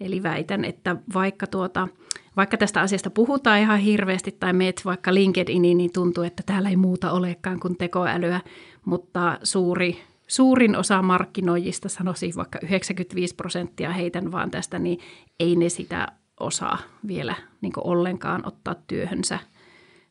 Eli 0.00 0.22
väitän, 0.22 0.64
että 0.64 0.96
vaikka, 1.14 1.46
tuota, 1.46 1.88
vaikka 2.36 2.56
tästä 2.56 2.80
asiasta 2.80 3.10
puhutaan 3.10 3.58
ihan 3.58 3.78
hirveästi 3.78 4.32
tai 4.32 4.52
meet 4.52 4.82
vaikka 4.84 5.14
LinkedIniin, 5.14 5.78
niin 5.78 5.92
tuntuu, 5.92 6.24
että 6.24 6.42
täällä 6.46 6.68
ei 6.68 6.76
muuta 6.76 7.12
olekaan 7.12 7.60
kuin 7.60 7.76
tekoälyä, 7.76 8.40
mutta 8.84 9.38
suuri, 9.42 10.02
suurin 10.26 10.76
osa 10.76 11.02
markkinoijista, 11.02 11.88
sanoisin 11.88 12.36
vaikka 12.36 12.58
95 12.62 13.34
prosenttia 13.34 13.92
heitän 13.92 14.32
vaan 14.32 14.50
tästä, 14.50 14.78
niin 14.78 14.98
ei 15.40 15.56
ne 15.56 15.68
sitä 15.68 16.08
osaa 16.40 16.78
vielä 17.06 17.34
niin 17.60 17.72
ollenkaan 17.76 18.46
ottaa 18.46 18.74
työhönsä– 18.86 19.38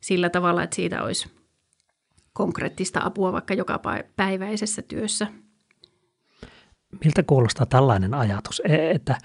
sillä 0.01 0.29
tavalla, 0.29 0.63
että 0.63 0.75
siitä 0.75 1.03
olisi 1.03 1.29
konkreettista 2.34 3.00
apua 3.03 3.31
vaikka 3.31 3.53
joka 3.53 3.79
päiväisessä 4.15 4.81
työssä. 4.81 5.27
Miltä 7.05 7.24
kuulostaa 7.24 7.65
tällainen 7.65 8.13
ajatus, 8.13 8.62
e, 8.65 8.91
että 8.91 9.17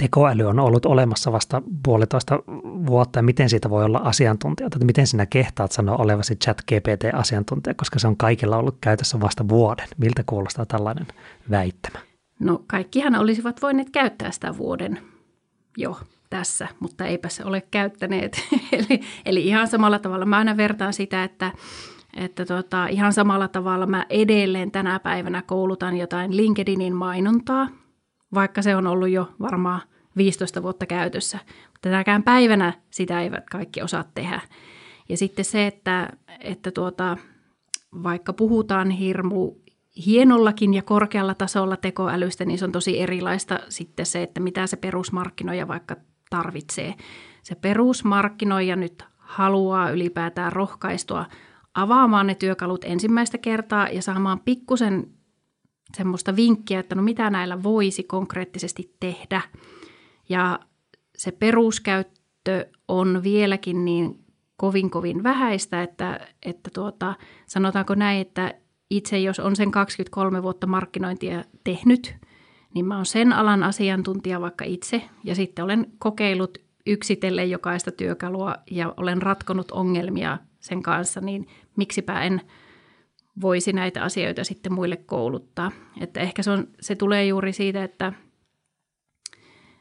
tekoäly 0.00 0.44
on 0.44 0.60
ollut 0.60 0.86
olemassa 0.86 1.32
vasta 1.32 1.62
puolitoista 1.84 2.42
vuotta 2.86 3.18
ja 3.18 3.22
miten 3.22 3.48
siitä 3.48 3.70
voi 3.70 3.84
olla 3.84 3.98
asiantuntija, 3.98 4.66
että 4.66 4.84
miten 4.84 5.06
sinä 5.06 5.26
kehtaat 5.26 5.72
sanoa 5.72 5.96
olevasi 5.96 6.36
chat 6.36 6.58
GPT-asiantuntija, 6.60 7.74
koska 7.74 7.98
se 7.98 8.08
on 8.08 8.16
kaikilla 8.16 8.56
ollut 8.56 8.76
käytössä 8.80 9.20
vasta 9.20 9.48
vuoden. 9.48 9.88
Miltä 9.98 10.22
kuulostaa 10.26 10.66
tällainen 10.66 11.06
väittämä? 11.50 11.98
No 12.38 12.64
kaikkihan 12.66 13.14
olisivat 13.16 13.62
voineet 13.62 13.90
käyttää 13.90 14.30
sitä 14.30 14.56
vuoden 14.58 14.98
jo 15.76 15.98
tässä, 16.30 16.68
mutta 16.80 17.06
eipä 17.06 17.28
se 17.28 17.44
ole 17.44 17.62
käyttäneet. 17.70 18.40
eli, 18.72 19.00
eli 19.26 19.46
ihan 19.46 19.68
samalla 19.68 19.98
tavalla 19.98 20.26
mä 20.26 20.38
aina 20.38 20.56
vertaan 20.56 20.92
sitä, 20.92 21.24
että, 21.24 21.52
että 22.16 22.46
tota, 22.46 22.86
ihan 22.86 23.12
samalla 23.12 23.48
tavalla 23.48 23.86
mä 23.86 24.06
edelleen 24.10 24.70
tänä 24.70 24.98
päivänä 24.98 25.42
koulutan 25.42 25.96
jotain 25.96 26.36
LinkedInin 26.36 26.96
mainontaa, 26.96 27.68
vaikka 28.34 28.62
se 28.62 28.76
on 28.76 28.86
ollut 28.86 29.08
jo 29.08 29.28
varmaan 29.40 29.80
15 30.16 30.62
vuotta 30.62 30.86
käytössä. 30.86 31.38
Tänäkään 31.80 32.22
päivänä 32.22 32.72
sitä 32.90 33.20
eivät 33.20 33.50
kaikki 33.50 33.82
osaa 33.82 34.04
tehdä. 34.14 34.40
Ja 35.08 35.16
sitten 35.16 35.44
se, 35.44 35.66
että, 35.66 36.12
että 36.40 36.70
tuota, 36.70 37.16
vaikka 38.02 38.32
puhutaan 38.32 38.90
hirmu 38.90 39.54
hienollakin 40.06 40.74
ja 40.74 40.82
korkealla 40.82 41.34
tasolla 41.34 41.76
tekoälystä, 41.76 42.44
niin 42.44 42.58
se 42.58 42.64
on 42.64 42.72
tosi 42.72 43.00
erilaista 43.00 43.58
sitten 43.68 44.06
se, 44.06 44.22
että 44.22 44.40
mitä 44.40 44.66
se 44.66 44.76
perusmarkkinoija 44.76 45.68
vaikka 45.68 45.96
tarvitsee. 46.30 46.94
Se 47.42 47.54
perusmarkkinoija 47.54 48.76
nyt 48.76 49.04
haluaa 49.16 49.90
ylipäätään 49.90 50.52
rohkaistua 50.52 51.26
avaamaan 51.74 52.26
ne 52.26 52.34
työkalut 52.34 52.84
ensimmäistä 52.84 53.38
kertaa 53.38 53.88
ja 53.88 54.02
saamaan 54.02 54.40
pikkusen 54.40 55.06
semmoista 55.96 56.36
vinkkiä, 56.36 56.80
että 56.80 56.94
no 56.94 57.02
mitä 57.02 57.30
näillä 57.30 57.62
voisi 57.62 58.02
konkreettisesti 58.02 58.96
tehdä. 59.00 59.40
Ja 60.28 60.60
se 61.16 61.32
peruskäyttö 61.32 62.66
on 62.88 63.22
vieläkin 63.22 63.84
niin 63.84 64.24
kovin 64.56 64.90
kovin 64.90 65.22
vähäistä, 65.22 65.82
että, 65.82 66.28
että 66.42 66.70
tuota, 66.74 67.14
sanotaanko 67.46 67.94
näin, 67.94 68.20
että 68.20 68.54
itse 68.90 69.18
jos 69.18 69.40
on 69.40 69.56
sen 69.56 69.70
23 69.70 70.42
vuotta 70.42 70.66
markkinointia 70.66 71.44
tehnyt– 71.64 72.14
niin 72.74 72.86
mä 72.86 72.96
oon 72.96 73.06
sen 73.06 73.32
alan 73.32 73.62
asiantuntija 73.62 74.40
vaikka 74.40 74.64
itse 74.64 75.02
ja 75.24 75.34
sitten 75.34 75.64
olen 75.64 75.86
kokeillut 75.98 76.58
yksitelle 76.86 77.44
jokaista 77.44 77.90
työkalua 77.90 78.54
ja 78.70 78.94
olen 78.96 79.22
ratkonut 79.22 79.70
ongelmia 79.70 80.38
sen 80.60 80.82
kanssa, 80.82 81.20
niin 81.20 81.46
miksipä 81.76 82.22
en 82.22 82.40
voisi 83.40 83.72
näitä 83.72 84.02
asioita 84.02 84.44
sitten 84.44 84.72
muille 84.72 84.96
kouluttaa. 84.96 85.72
Että 86.00 86.20
ehkä 86.20 86.42
se, 86.42 86.50
on, 86.50 86.68
se 86.80 86.94
tulee 86.94 87.26
juuri 87.26 87.52
siitä, 87.52 87.84
että 87.84 88.12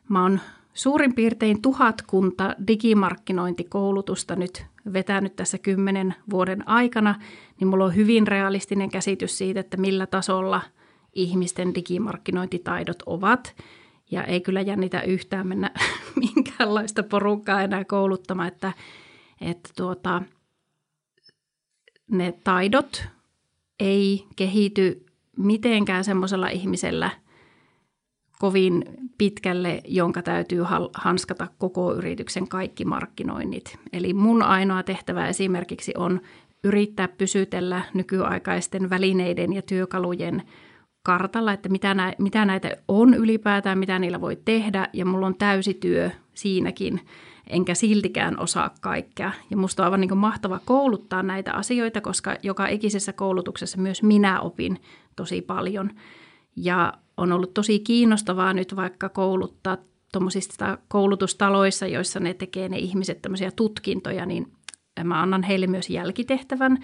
mä 0.10 0.22
oon 0.22 0.39
suurin 0.74 1.16
piirtein 1.16 1.62
tuhatkunta 1.62 2.56
digimarkkinointikoulutusta 2.68 4.36
nyt 4.36 4.66
vetänyt 4.94 5.36
tässä 5.36 5.58
kymmenen 5.58 6.16
vuoden 6.30 6.68
aikana, 6.68 7.16
niin 7.60 7.68
mulla 7.68 7.86
on 7.86 7.96
hyvin 7.96 8.28
realistinen 8.28 8.89
käsitys 8.89 9.38
siitä, 9.38 9.60
että 9.60 9.78
millä 9.78 10.08
tasolla– 10.08 10.62
ihmisten 11.13 11.75
digimarkkinointitaidot 11.75 13.04
ovat. 13.06 13.56
Ja 14.12 14.24
ei 14.24 14.42
kyllä 14.42 14.62
jännitä 14.62 15.01
yhtään 15.01 15.48
mennä 15.48 15.72
minkäänlaista 16.36 17.04
porukkaa 17.04 17.62
enää 17.62 17.86
kouluttamaan, 17.86 18.48
että, 18.48 18.74
että 19.42 19.70
tuota, 19.75 20.22
ne 22.12 22.32
taidot 22.44 23.08
ei 23.80 24.26
kehity 24.36 25.06
mitenkään 25.38 26.04
semmoisella 26.04 26.48
ihmisellä 26.50 27.10
kovin 28.40 28.84
pitkälle, 29.18 29.82
jonka 29.88 30.22
täytyy 30.22 30.64
hanskata 30.94 31.48
koko 31.58 31.94
yrityksen 31.94 32.48
kaikki 32.48 32.86
markkinoinnit. 32.86 33.80
Eli 33.94 34.14
mun 34.14 34.42
ainoa 34.42 34.84
tehtävä 34.84 35.28
esimerkiksi 35.28 35.94
on 35.98 36.22
yrittää 36.64 37.08
pysytellä 37.08 37.82
nykyaikaisten 37.94 38.90
välineiden 38.90 39.54
ja 39.54 39.62
työkalujen 39.62 40.44
kartalla, 41.03 41.53
että 41.53 41.70
mitä, 41.70 41.94
nä, 41.94 42.13
mitä 42.18 42.46
näitä 42.46 42.77
on 42.88 43.13
ylipäätään, 43.13 43.79
mitä 43.79 44.00
niillä 44.00 44.22
voi 44.22 44.38
tehdä, 44.46 44.89
ja 44.94 45.06
mulla 45.06 45.27
on 45.27 45.36
täysi 45.36 45.74
työ 45.74 46.10
siinäkin, 46.34 47.01
enkä 47.48 47.74
siltikään 47.74 48.39
osaa 48.39 48.70
kaikkea. 48.82 49.32
Ja 49.50 49.58
musta 49.58 49.84
on 49.84 49.86
aivan 49.86 50.01
niin 50.01 50.18
mahtava 50.18 50.60
kouluttaa 50.65 51.24
näitä 51.24 51.53
asioita, 51.53 52.01
koska 52.01 52.36
joka 52.44 52.68
ikisessä 52.68 53.13
koulutuksessa 53.13 53.77
myös 53.77 54.03
minä 54.03 54.41
opin 54.41 54.82
tosi 55.15 55.41
paljon. 55.41 55.91
Ja 56.56 56.94
on 57.18 57.32
ollut 57.32 57.53
tosi 57.53 57.79
kiinnostavaa 57.79 58.53
nyt 58.53 58.75
vaikka 58.75 59.10
kouluttaa 59.10 59.77
tuommoisista 60.12 60.77
koulutustaloissa, 60.88 61.88
joissa 61.88 62.20
ne 62.20 62.34
tekee 62.34 62.70
ne 62.70 62.77
ihmiset 62.77 63.22
tämmöisiä 63.22 63.51
tutkintoja, 63.51 64.25
niin 64.25 64.51
mä 65.03 65.22
annan 65.22 65.44
heille 65.44 65.68
myös 65.68 65.89
jälkitehtävän, 65.89 66.77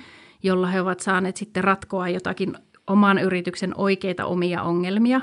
jolla 0.43 0.67
he 0.67 0.81
ovat 0.81 0.99
saaneet 0.99 1.37
sitten 1.37 1.63
ratkoa 1.63 2.09
jotakin 2.09 2.55
oman 2.87 3.17
yrityksen 3.17 3.73
oikeita 3.77 4.25
omia 4.25 4.63
ongelmia. 4.63 5.21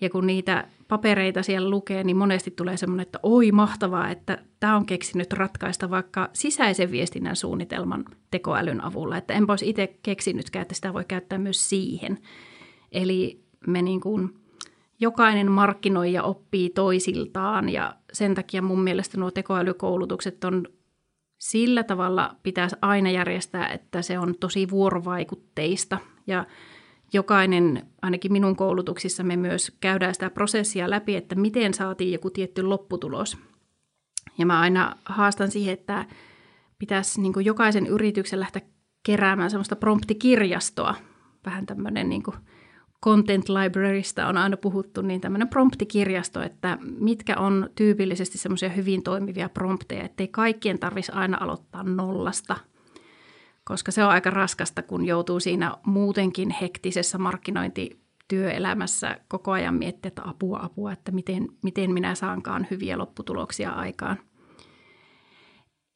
Ja 0.00 0.10
kun 0.10 0.26
niitä 0.26 0.68
papereita 0.88 1.42
siellä 1.42 1.70
lukee, 1.70 2.04
niin 2.04 2.16
monesti 2.16 2.50
tulee 2.50 2.76
semmoinen, 2.76 3.02
että 3.02 3.18
oi 3.22 3.52
mahtavaa, 3.52 4.10
että 4.10 4.38
tämä 4.60 4.76
on 4.76 4.86
keksinyt 4.86 5.32
ratkaista 5.32 5.90
vaikka 5.90 6.30
sisäisen 6.32 6.90
viestinnän 6.90 7.36
suunnitelman 7.36 8.04
tekoälyn 8.30 8.84
avulla. 8.84 9.16
Että 9.16 9.34
enpä 9.34 9.52
olisi 9.52 9.68
itse 9.68 9.98
keksinytkään, 10.02 10.62
että 10.62 10.74
sitä 10.74 10.94
voi 10.94 11.04
käyttää 11.04 11.38
myös 11.38 11.68
siihen. 11.68 12.18
Eli 12.92 13.44
me 13.66 13.82
niin 13.82 14.00
kuin, 14.00 14.34
jokainen 15.00 15.50
markkinoija 15.50 16.22
oppii 16.22 16.70
toisiltaan 16.70 17.68
ja 17.68 17.94
sen 18.12 18.34
takia 18.34 18.62
mun 18.62 18.80
mielestä 18.80 19.18
nuo 19.18 19.30
tekoälykoulutukset 19.30 20.44
on 20.44 20.66
sillä 21.38 21.82
tavalla 21.82 22.36
pitäisi 22.42 22.76
aina 22.82 23.10
järjestää, 23.10 23.68
että 23.68 24.02
se 24.02 24.18
on 24.18 24.34
tosi 24.40 24.70
vuorovaikutteista 24.70 25.98
ja 26.26 26.44
jokainen, 27.12 27.86
ainakin 28.02 28.32
minun 28.32 28.56
koulutuksissa 28.56 29.22
me 29.22 29.36
myös 29.36 29.76
käydään 29.80 30.14
sitä 30.14 30.30
prosessia 30.30 30.90
läpi, 30.90 31.16
että 31.16 31.34
miten 31.34 31.74
saatiin 31.74 32.12
joku 32.12 32.30
tietty 32.30 32.62
lopputulos. 32.62 33.38
Ja 34.38 34.46
mä 34.46 34.60
aina 34.60 34.96
haastan 35.04 35.50
siihen, 35.50 35.72
että 35.72 36.06
pitäisi 36.78 37.20
niin 37.20 37.32
kuin 37.32 37.46
jokaisen 37.46 37.86
yrityksen 37.86 38.40
lähteä 38.40 38.62
keräämään 39.02 39.50
semmoista 39.50 39.76
promptikirjastoa, 39.76 40.94
vähän 41.46 41.66
tämmöinen 41.66 42.08
niin 42.08 42.22
kuin 42.22 42.36
content 43.04 43.48
librarysta 43.48 44.26
on 44.26 44.38
aina 44.38 44.56
puhuttu, 44.56 45.02
niin 45.02 45.20
tämmöinen 45.20 45.48
promptikirjasto, 45.48 46.42
että 46.42 46.78
mitkä 46.80 47.36
on 47.36 47.70
tyypillisesti 47.74 48.38
semmoisia 48.38 48.68
hyvin 48.68 49.02
toimivia 49.02 49.48
prompteja, 49.48 50.04
ettei 50.04 50.28
kaikkien 50.28 50.78
tarvitsisi 50.78 51.18
aina 51.18 51.38
aloittaa 51.40 51.82
nollasta– 51.82 52.56
koska 53.64 53.92
se 53.92 54.04
on 54.04 54.10
aika 54.10 54.30
raskasta, 54.30 54.82
kun 54.82 55.06
joutuu 55.06 55.40
siinä 55.40 55.76
muutenkin 55.86 56.50
hektisessä 56.50 57.18
markkinointityöelämässä 57.18 59.18
koko 59.28 59.52
ajan 59.52 59.74
miettiä, 59.74 60.08
että 60.08 60.22
apua, 60.24 60.60
apua, 60.62 60.92
että 60.92 61.12
miten, 61.12 61.48
miten 61.62 61.92
minä 61.92 62.14
saankaan 62.14 62.66
hyviä 62.70 62.98
lopputuloksia 62.98 63.70
aikaan. 63.70 64.18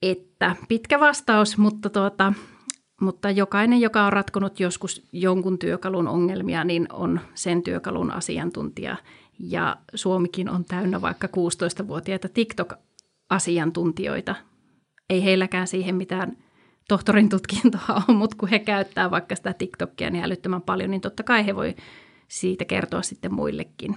Että 0.03 0.57
pitkä 0.69 1.01
vastaus, 1.01 1.59
mutta, 1.59 1.91
tuota, 1.91 2.33
mutta 3.01 3.31
jokainen, 3.31 3.81
joka 3.81 4.07
on 4.07 4.13
ratkonut 4.13 4.61
joskus 4.61 5.09
jonkun 5.13 5.59
työkalun 5.59 6.09
ongelmia, 6.09 6.65
niin 6.65 6.87
on 6.93 7.21
sen 7.35 7.63
työkalun 7.63 8.11
asiantuntija. 8.11 8.97
Ja 9.39 9.77
Suomikin 9.95 10.51
on 10.51 10.65
täynnä 10.65 11.03
vaikka 11.03 11.27
16-vuotiaita 11.27 12.29
TikTok-asiantuntijoita. 12.29 14.35
Ei 15.11 15.25
heilläkään 15.25 15.67
siihen 15.67 15.95
mitään 15.95 16.37
tohtorin 16.89 17.29
tutkintoa 17.29 18.03
on, 18.09 18.17
mutta 18.17 18.37
kun 18.37 18.49
he 18.49 18.59
käyttää 18.59 19.11
vaikka 19.11 19.37
sitä 19.37 19.53
TikTokia 19.53 20.11
niin 20.11 20.25
älyttömän 20.25 20.63
paljon, 20.63 20.91
niin 20.91 21.01
totta 21.01 21.23
kai 21.23 21.47
he 21.47 21.57
voi 21.57 21.75
siitä 22.29 22.65
kertoa 22.65 23.03
sitten 23.03 23.35
muillekin. 23.35 23.97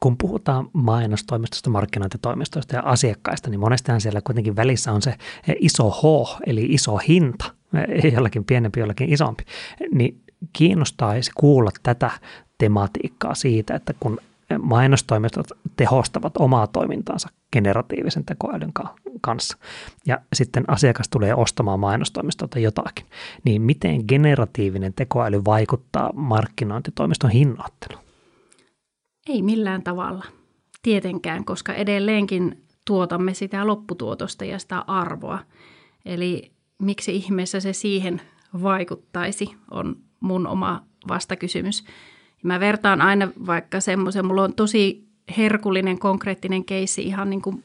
Kun 0.00 0.16
puhutaan 0.18 0.68
mainostoimistosta, 0.72 1.70
markkinointitoimistosta 1.70 2.76
ja 2.76 2.82
asiakkaista, 2.84 3.50
niin 3.50 3.60
monestihan 3.60 4.00
siellä 4.00 4.20
kuitenkin 4.20 4.56
välissä 4.56 4.92
on 4.92 5.02
se 5.02 5.14
iso 5.60 5.90
H, 5.90 6.02
eli 6.46 6.66
iso 6.70 6.96
hinta, 6.96 7.54
jollakin 8.14 8.44
pienempi, 8.44 8.80
jollakin 8.80 9.12
isompi. 9.12 9.44
Niin 9.92 10.22
kiinnostaisi 10.52 11.30
kuulla 11.34 11.70
tätä 11.82 12.10
tematiikkaa 12.58 13.34
siitä, 13.34 13.74
että 13.74 13.94
kun 14.00 14.18
mainostoimistot 14.58 15.46
tehostavat 15.76 16.36
omaa 16.36 16.66
toimintaansa 16.66 17.28
generatiivisen 17.52 18.24
tekoälyn 18.24 18.72
kanssa. 19.20 19.58
Ja 20.06 20.20
sitten 20.32 20.64
asiakas 20.68 21.08
tulee 21.08 21.34
ostamaan 21.34 21.80
mainostoimistolta 21.80 22.58
jotakin. 22.58 23.06
Niin 23.44 23.62
miten 23.62 24.04
generatiivinen 24.08 24.94
tekoäly 24.94 25.44
vaikuttaa 25.44 26.12
markkinointitoimiston 26.12 27.30
hinnoitteluun? 27.30 28.04
Ei 29.28 29.42
millään 29.42 29.82
tavalla. 29.82 30.24
Tietenkään, 30.82 31.44
koska 31.44 31.74
edelleenkin 31.74 32.64
tuotamme 32.86 33.34
sitä 33.34 33.66
lopputuotosta 33.66 34.44
ja 34.44 34.58
sitä 34.58 34.84
arvoa. 34.86 35.38
Eli 36.04 36.52
miksi 36.82 37.16
ihmeessä 37.16 37.60
se 37.60 37.72
siihen 37.72 38.20
vaikuttaisi, 38.62 39.56
on 39.70 39.96
mun 40.20 40.46
oma 40.46 40.82
vastakysymys. 41.08 41.84
Mä 42.42 42.60
vertaan 42.60 43.02
aina 43.02 43.28
vaikka 43.46 43.80
semmoisen, 43.80 44.26
mulla 44.26 44.42
on 44.42 44.54
tosi 44.54 45.08
herkullinen 45.36 45.98
konkreettinen 45.98 46.64
keissi 46.64 47.02
ihan 47.02 47.30
niin 47.30 47.42
kuin 47.42 47.64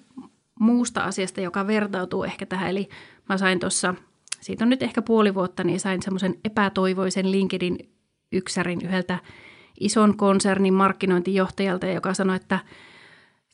muusta 0.59 1.01
asiasta, 1.01 1.41
joka 1.41 1.67
vertautuu 1.67 2.23
ehkä 2.23 2.45
tähän. 2.45 2.69
Eli 2.69 2.89
mä 3.29 3.37
sain 3.37 3.59
tuossa, 3.59 3.95
siitä 4.41 4.65
on 4.65 4.69
nyt 4.69 4.83
ehkä 4.83 5.01
puoli 5.01 5.33
vuotta, 5.33 5.63
niin 5.63 5.79
sain 5.79 6.01
semmoisen 6.01 6.35
epätoivoisen 6.45 7.31
LinkedIn 7.31 7.89
yksärin 8.31 8.81
yhdeltä 8.83 9.19
ison 9.79 10.17
konsernin 10.17 10.73
markkinointijohtajalta, 10.73 11.87
joka 11.87 12.13
sanoi, 12.13 12.35
että– 12.35 12.59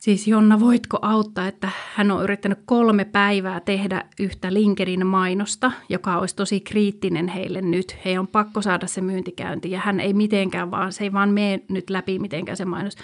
Siis 0.02 0.28
Jonna, 0.28 0.60
voitko 0.60 0.98
auttaa, 1.02 1.48
että 1.48 1.68
hän 1.94 2.10
on 2.10 2.22
yrittänyt 2.22 2.58
kolme 2.64 3.04
päivää 3.04 3.60
tehdä 3.60 4.04
yhtä 4.20 4.52
LinkedIn 4.52 5.06
mainosta, 5.06 5.72
joka 5.88 6.18
olisi 6.18 6.36
tosi 6.36 6.60
kriittinen 6.60 7.28
heille 7.28 7.62
nyt. 7.62 7.96
He 8.04 8.18
on 8.18 8.28
pakko 8.28 8.62
saada 8.62 8.86
se 8.86 9.00
myyntikäynti 9.00 9.70
ja 9.70 9.80
hän 9.80 10.00
ei 10.00 10.14
mitenkään 10.14 10.70
vaan, 10.70 10.92
se 10.92 11.04
ei 11.04 11.12
vaan 11.12 11.30
mene 11.30 11.60
nyt 11.68 11.90
läpi 11.90 12.18
mitenkään 12.18 12.56
se 12.56 12.64
mainos. 12.64 12.96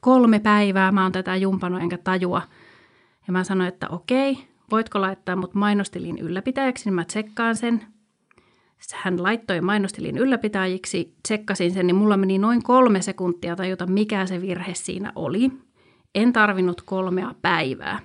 Kolme 0.00 0.38
päivää 0.38 0.92
mä 0.92 1.02
oon 1.02 1.12
tätä 1.12 1.36
jumpannut 1.36 1.82
enkä 1.82 1.98
tajua. 1.98 2.42
Ja 3.26 3.32
mä 3.32 3.44
sanoin, 3.44 3.68
että 3.68 3.88
okei, 3.88 4.38
voitko 4.70 5.00
laittaa 5.00 5.36
mut 5.36 5.54
mainostilin 5.54 6.18
ylläpitäjäksi, 6.18 6.84
niin 6.84 6.94
mä 6.94 7.04
tsekkaan 7.04 7.56
sen. 7.56 7.84
Hän 8.94 9.22
laittoi 9.22 9.60
mainostilin 9.60 10.18
ylläpitäjiksi, 10.18 11.14
tsekkasin 11.22 11.72
sen, 11.72 11.86
niin 11.86 11.96
mulla 11.96 12.16
meni 12.16 12.38
noin 12.38 12.62
kolme 12.62 13.02
sekuntia 13.02 13.56
tajuta, 13.56 13.86
mikä 13.86 14.26
se 14.26 14.40
virhe 14.40 14.74
siinä 14.74 15.12
oli– 15.14 15.50
en 16.16 16.32
tarvinnut 16.32 16.82
kolmea 16.82 17.34
päivää. 17.42 18.00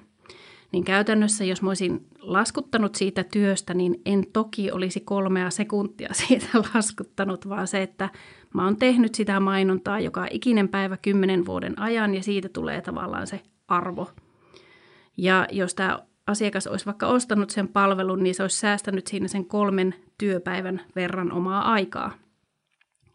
Niin 0.71 0.83
käytännössä, 0.83 1.45
jos 1.45 1.61
mä 1.61 1.69
olisin 1.69 2.07
laskuttanut 2.19 2.95
siitä 2.95 3.23
työstä, 3.23 3.73
niin 3.73 4.01
en 4.05 4.23
toki 4.33 4.71
olisi 4.71 4.99
kolmea 4.99 5.49
sekuntia 5.49 6.09
siitä 6.27 6.47
laskuttanut, 6.73 7.49
vaan 7.49 7.67
se, 7.67 7.81
että 7.81 8.09
mä 8.53 8.63
oon 8.63 8.77
tehnyt 8.77 9.15
sitä 9.15 9.39
mainontaa 9.39 9.99
joka 9.99 10.27
ikinen 10.31 10.69
päivä 10.69 10.97
kymmenen 10.97 11.45
vuoden 11.45 11.79
ajan 11.79 12.15
ja 12.15 12.23
siitä 12.23 12.49
tulee 12.49 12.81
tavallaan 12.81 13.27
se 13.27 13.41
arvo. 13.67 14.11
Ja 15.17 15.47
jos 15.51 15.75
tämä 15.75 15.99
asiakas 16.27 16.67
olisi 16.67 16.85
vaikka 16.85 17.07
ostanut 17.07 17.49
sen 17.49 17.67
palvelun, 17.67 18.23
niin 18.23 18.35
se 18.35 18.43
olisi 18.43 18.57
säästänyt 18.57 19.07
siinä 19.07 19.27
sen 19.27 19.45
kolmen 19.45 19.95
työpäivän 20.17 20.81
verran 20.95 21.31
omaa 21.31 21.73
aikaa. 21.73 22.11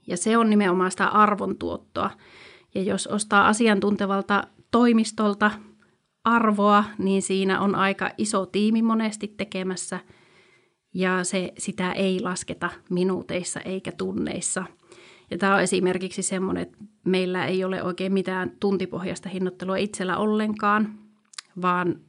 Ja 0.07 0.17
se 0.17 0.37
on 0.37 0.51
nimenomaan 0.51 0.91
sitä 0.91 1.07
arvontuottoa. 1.07 2.11
Ja 2.75 2.83
jos 2.83 3.07
ostaa 3.07 3.49
asiantuntevalta 3.49 4.45
toimistolta 4.71 5.51
arvoa, 6.25 6.85
niin 6.99 7.23
siinä 7.23 7.61
on 7.61 7.75
aika 7.75 8.11
iso 8.19 8.47
tiimi 8.47 8.83
monesti 8.83 9.35
tekemässä 9.37 10.01
ja 10.95 11.25
se, 11.25 11.53
sitä 11.59 11.93
ei 11.93 12.21
lasketa 12.21 12.71
minuuteissa 12.91 13.61
eikä 13.61 13.93
tunneissa. 13.93 14.65
Ja 15.31 15.39
tämä 15.39 15.55
on 15.55 15.61
esimerkiksi 15.61 16.23
semmoinen, 16.23 16.63
että 16.63 16.79
meillä 17.05 17.47
ei 17.47 17.65
ole 17.65 17.83
oikein 17.83 18.13
mitään 18.13 18.51
tuntipohjaista 18.61 19.29
hinnoittelua 19.29 19.77
itsellä 19.77 20.17
ollenkaan, 20.17 20.99
vaan 21.63 22.01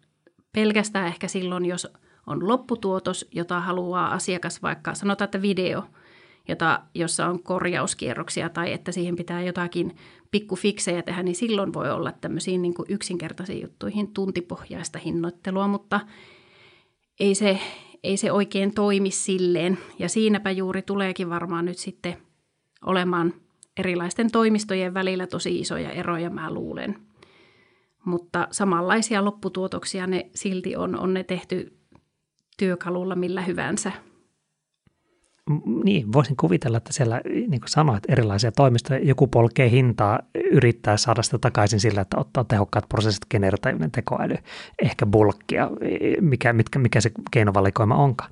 pelkästään 0.54 1.08
ehkä 1.08 1.28
silloin, 1.28 1.66
jos 1.66 1.88
on 2.28 2.48
lopputuotos, 2.48 3.26
jota 3.32 3.60
haluaa 3.60 4.12
asiakas 4.14 4.62
vaikka, 4.62 4.94
sanotaan, 4.94 5.26
että 5.26 5.42
video– 5.42 5.84
jota, 6.48 6.80
jossa 6.94 7.28
on 7.28 7.44
korjauskierroksia 7.44 8.50
tai 8.50 8.74
että 8.74 8.92
siihen 8.92 9.16
pitää 9.16 9.42
jotakin 9.42 9.96
pikkufiksejä 10.32 11.02
tehdä, 11.02 11.24
niin 11.24 11.36
silloin 11.36 11.74
voi 11.74 11.92
olla 11.92 12.12
tämmöisiin 12.12 12.62
niin 12.62 12.74
kuin 12.74 12.86
yksinkertaisiin 12.90 13.62
juttuihin 13.62 14.14
tuntipohjaista 14.14 15.00
hinnoittelua, 15.00 15.68
mutta 15.68 16.00
ei 17.20 17.36
se, 17.36 17.60
ei 18.04 18.18
se 18.18 18.32
oikein 18.32 18.74
toimi 18.74 19.12
silleen. 19.12 19.78
Ja 20.00 20.10
siinäpä 20.10 20.52
juuri 20.52 20.82
tuleekin 20.82 21.30
varmaan 21.30 21.66
nyt 21.66 21.78
sitten 21.78 22.18
olemaan 22.86 23.34
erilaisten 23.78 24.32
toimistojen 24.32 24.94
välillä 24.94 25.28
tosi 25.28 25.60
isoja 25.60 25.92
eroja, 25.92 26.30
mä 26.30 26.54
luulen. 26.54 26.96
Mutta 28.06 28.48
samanlaisia 28.52 29.26
lopputuotoksia 29.26 30.08
ne 30.08 30.30
silti 30.36 30.76
on, 30.76 31.00
on 31.00 31.14
ne 31.14 31.24
tehty 31.24 31.78
työkalulla 32.58 33.16
millä 33.16 33.42
hyvänsä– 33.42 33.92
niin, 35.84 36.14
voisin 36.14 36.36
kuvitella, 36.36 36.78
että 36.78 36.94
siellä, 36.94 37.22
niin 37.26 37.62
kuin 37.62 37.70
sanoit, 37.70 38.04
erilaisia 38.10 38.52
toimistoja, 38.52 39.00
joku 39.04 39.28
polkee 39.28 39.70
hintaa, 39.70 40.20
yrittää 40.52 40.98
saada 40.98 41.24
sitä 41.24 41.38
takaisin 41.38 41.80
sillä, 41.80 42.02
että 42.02 42.20
ottaa 42.20 42.44
tehokkaat 42.44 42.90
prosessit, 42.90 43.26
generatiivinen 43.32 43.92
tekoäly, 43.92 44.36
ehkä 44.82 45.06
bulkkia, 45.06 45.70
mikä, 46.22 46.54
mitkä, 46.54 46.80
mikä 46.80 47.02
se 47.02 47.12
keinovalikoima 47.32 47.96
onkaan. 47.96 48.32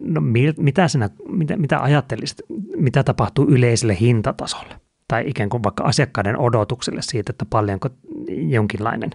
No, 0.00 0.20
mitä, 0.56 0.88
sinä, 0.88 1.10
mitä, 1.28 1.56
mitä 1.56 1.82
ajattelisit, 1.82 2.38
mitä 2.76 3.02
tapahtuu 3.02 3.46
yleiselle 3.48 3.96
hintatasolle? 4.00 4.81
Tai 5.12 5.24
ikään 5.26 5.48
kuin 5.48 5.62
vaikka 5.62 5.84
asiakkaiden 5.84 6.38
odotuksille 6.38 7.02
siitä, 7.02 7.30
että 7.30 7.44
paljonko 7.50 7.88
jonkinlainen 8.28 9.10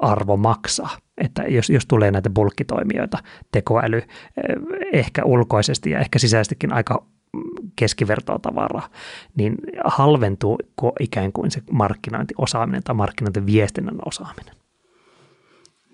arvo 0.00 0.36
maksaa. 0.36 0.96
Että 1.18 1.42
jos, 1.42 1.70
jos 1.70 1.86
tulee 1.86 2.10
näitä 2.10 2.30
bulkkitoimijoita, 2.30 3.18
tekoäly 3.52 4.02
ehkä 4.92 5.24
ulkoisesti 5.24 5.90
ja 5.90 5.98
ehkä 5.98 6.18
sisäisestikin 6.18 6.72
aika 6.72 7.06
keskivertoa 7.76 8.38
tavaraa, 8.38 8.88
niin 9.36 9.54
halventuu 9.84 10.58
ikään 11.00 11.32
kuin 11.32 11.50
se 11.50 11.62
markkinointiosaaminen 11.72 12.82
tai 12.82 12.94
markkinointiviestinnän 12.94 13.98
osaaminen? 14.04 14.54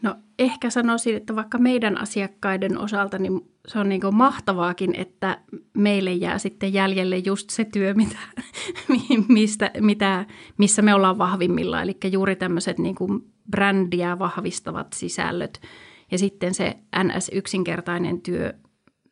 No 0.02 0.16
ehkä 0.38 0.70
sanoisin, 0.70 1.16
että 1.16 1.36
vaikka 1.36 1.58
meidän 1.58 1.98
asiakkaiden 1.98 2.78
osalta, 2.78 3.18
niin 3.18 3.40
se 3.68 3.78
on 3.78 3.88
niin 3.88 4.00
mahtavaakin, 4.12 4.94
että 4.94 5.40
meille 5.74 6.12
jää 6.12 6.38
sitten 6.38 6.72
jäljelle 6.72 7.18
just 7.18 7.50
se 7.50 7.64
työ, 7.64 7.94
mitä, 7.94 8.18
mistä, 9.28 9.70
mitä, 9.80 10.26
missä 10.58 10.82
me 10.82 10.94
ollaan 10.94 11.18
vahvimmilla. 11.18 11.82
Eli 11.82 11.96
juuri 12.12 12.36
tämmöiset 12.36 12.78
niin 12.78 12.94
kuin 12.94 13.32
brändiä 13.50 14.18
vahvistavat 14.18 14.86
sisällöt 14.92 15.60
ja 16.10 16.18
sitten 16.18 16.54
se 16.54 16.76
NS-yksinkertainen 16.96 18.20
työ. 18.20 18.52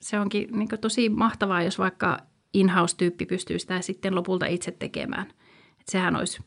Se 0.01 0.21
onkin 0.21 0.49
niin 0.53 0.69
tosi 0.81 1.09
mahtavaa, 1.09 1.63
jos 1.63 1.79
vaikka 1.79 2.19
in-house-tyyppi 2.55 3.27
pystyy 3.27 3.59
sitä 3.59 3.81
sitten 3.81 4.15
lopulta 4.15 4.47
itse 4.47 4.71
tekemään. 4.71 5.27
Et 5.81 5.89
sehän 5.89 6.17
olisi 6.17 6.43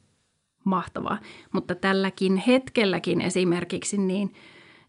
mahtavaa. 0.63 1.19
Mutta 1.51 1.75
tälläkin 1.75 2.37
hetkelläkin 2.37 3.21
esimerkiksi 3.21 3.97
niin 3.97 4.33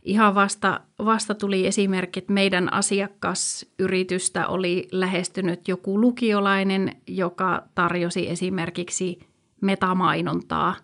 ihan 0.03 0.35
vasta, 0.35 0.81
vasta 1.05 1.35
tuli 1.35 1.67
esimerkki, 1.67 2.19
että 2.19 2.33
meidän 2.33 2.73
asiakasyritystä 2.73 4.47
oli 4.47 4.89
lähestynyt 4.93 5.69
joku 5.69 6.01
lukiolainen, 6.01 6.97
joka 7.07 7.63
tarjosi 7.75 8.31
esimerkiksi 8.31 9.19
metamainontaa 9.61 10.75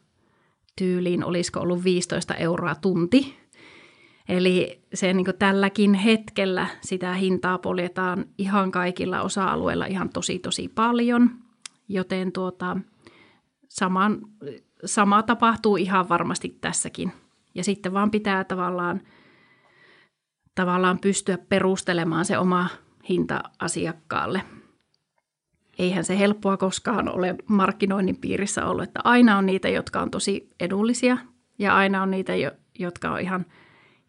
tyyliin, 0.76 1.24
olisiko 1.24 1.60
ollut 1.60 1.84
15 1.84 2.34
euroa 2.34 2.74
tunti. 2.74 3.36
Eli 4.28 4.82
se 4.94 5.12
niin 5.12 5.26
tälläkin 5.38 5.94
hetkellä 5.94 6.66
sitä 6.80 7.14
hintaa 7.14 7.58
poljetaan 7.58 8.24
ihan 8.38 8.70
kaikilla 8.70 9.22
osa-alueilla 9.22 9.86
ihan 9.86 10.08
tosi 10.08 10.38
tosi 10.38 10.68
paljon, 10.68 11.30
joten 11.88 12.32
tuota, 12.32 12.76
saman, 13.68 14.18
sama 14.84 15.22
tapahtuu 15.22 15.76
ihan 15.76 16.08
varmasti 16.08 16.58
tässäkin. 16.60 17.12
Ja 17.54 17.64
sitten 17.64 17.92
vaan 17.92 18.10
pitää 18.10 18.44
tavallaan, 18.44 19.00
tavallaan 20.54 20.98
pystyä 20.98 21.38
perustelemaan 21.48 22.24
se 22.24 22.38
oma 22.38 22.68
hinta 23.08 23.42
asiakkaalle. 23.58 24.42
Eihän 25.78 26.04
se 26.04 26.18
helppoa 26.18 26.56
koskaan 26.56 27.08
ole 27.08 27.34
markkinoinnin 27.48 28.16
piirissä 28.16 28.66
ollut, 28.66 28.84
että 28.84 29.00
aina 29.04 29.38
on 29.38 29.46
niitä, 29.46 29.68
jotka 29.68 30.00
on 30.00 30.10
tosi 30.10 30.50
edullisia 30.60 31.18
ja 31.58 31.76
aina 31.76 32.02
on 32.02 32.10
niitä, 32.10 32.32
jotka 32.78 33.10
on 33.10 33.20
ihan 33.20 33.46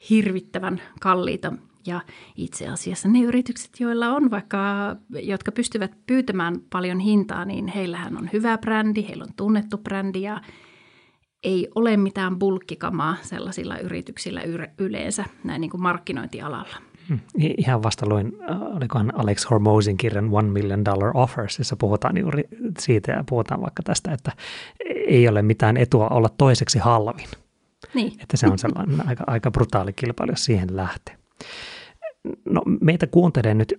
hirvittävän 0.10 0.81
kalliita 0.99 1.53
ja 1.88 2.02
itse 2.36 2.67
asiassa 2.67 3.08
ne 3.08 3.20
yritykset, 3.20 3.80
joilla 3.80 4.10
on 4.10 4.32
vaikka, 4.32 4.96
jotka 5.10 5.52
pystyvät 5.52 5.91
pyytämään 6.08 6.56
paljon 6.70 7.00
hintaa, 7.00 7.46
niin 7.46 7.67
heillähän 7.67 8.17
on 8.17 8.30
hyvä 8.34 8.58
brändi, 8.58 9.08
heillä 9.08 9.24
on 9.24 9.34
tunnettu 9.36 9.78
brändi 9.78 10.22
ja 10.22 10.41
ei 11.44 11.67
ole 11.76 11.98
mitään 11.98 12.39
bulkkikamaa 12.39 13.15
sellaisilla 13.22 13.78
yrityksillä 13.78 14.41
yleensä 14.78 15.26
näin 15.44 15.62
niin 15.62 15.72
kuin 15.72 15.82
markkinointialalla. 15.82 16.78
Hmm. 17.10 17.20
Ihan 17.58 17.84
vasta 17.84 18.06
luin, 18.10 18.34
äh, 18.52 18.62
olikohan 18.62 19.20
Alex 19.20 19.50
Hormozin 19.50 19.98
kirjan 19.98 20.30
One 20.32 20.50
Million 20.50 20.86
Dollar 20.86 21.12
Offers, 21.13 21.58
jossa 21.58 21.76
puhutaan 21.76 22.17
juuri 22.17 22.44
siitä 22.80 23.12
ja 23.12 23.24
puhutaan 23.30 23.62
vaikka 23.62 23.84
tästä, 23.84 24.12
että 24.12 24.32
ei 25.08 25.28
ole 25.28 25.41
mitään 25.41 25.78
etua 25.78 26.08
olla 26.08 26.30
toiseksi 26.30 26.80
halvin. 26.80 27.28
Niin. 27.94 28.13
Että 28.22 28.38
se 28.38 28.48
on 28.48 28.60
sellainen 28.60 29.08
aika, 29.10 29.24
aika 29.28 29.52
brutaali 29.52 29.94
kilpailu, 29.94 30.32
jos 30.32 30.46
siihen 30.46 30.76
lähtee. 30.76 31.20
No, 32.45 32.62
meitä 32.82 33.08
kuuntelee 33.08 33.54
nyt 33.54 33.73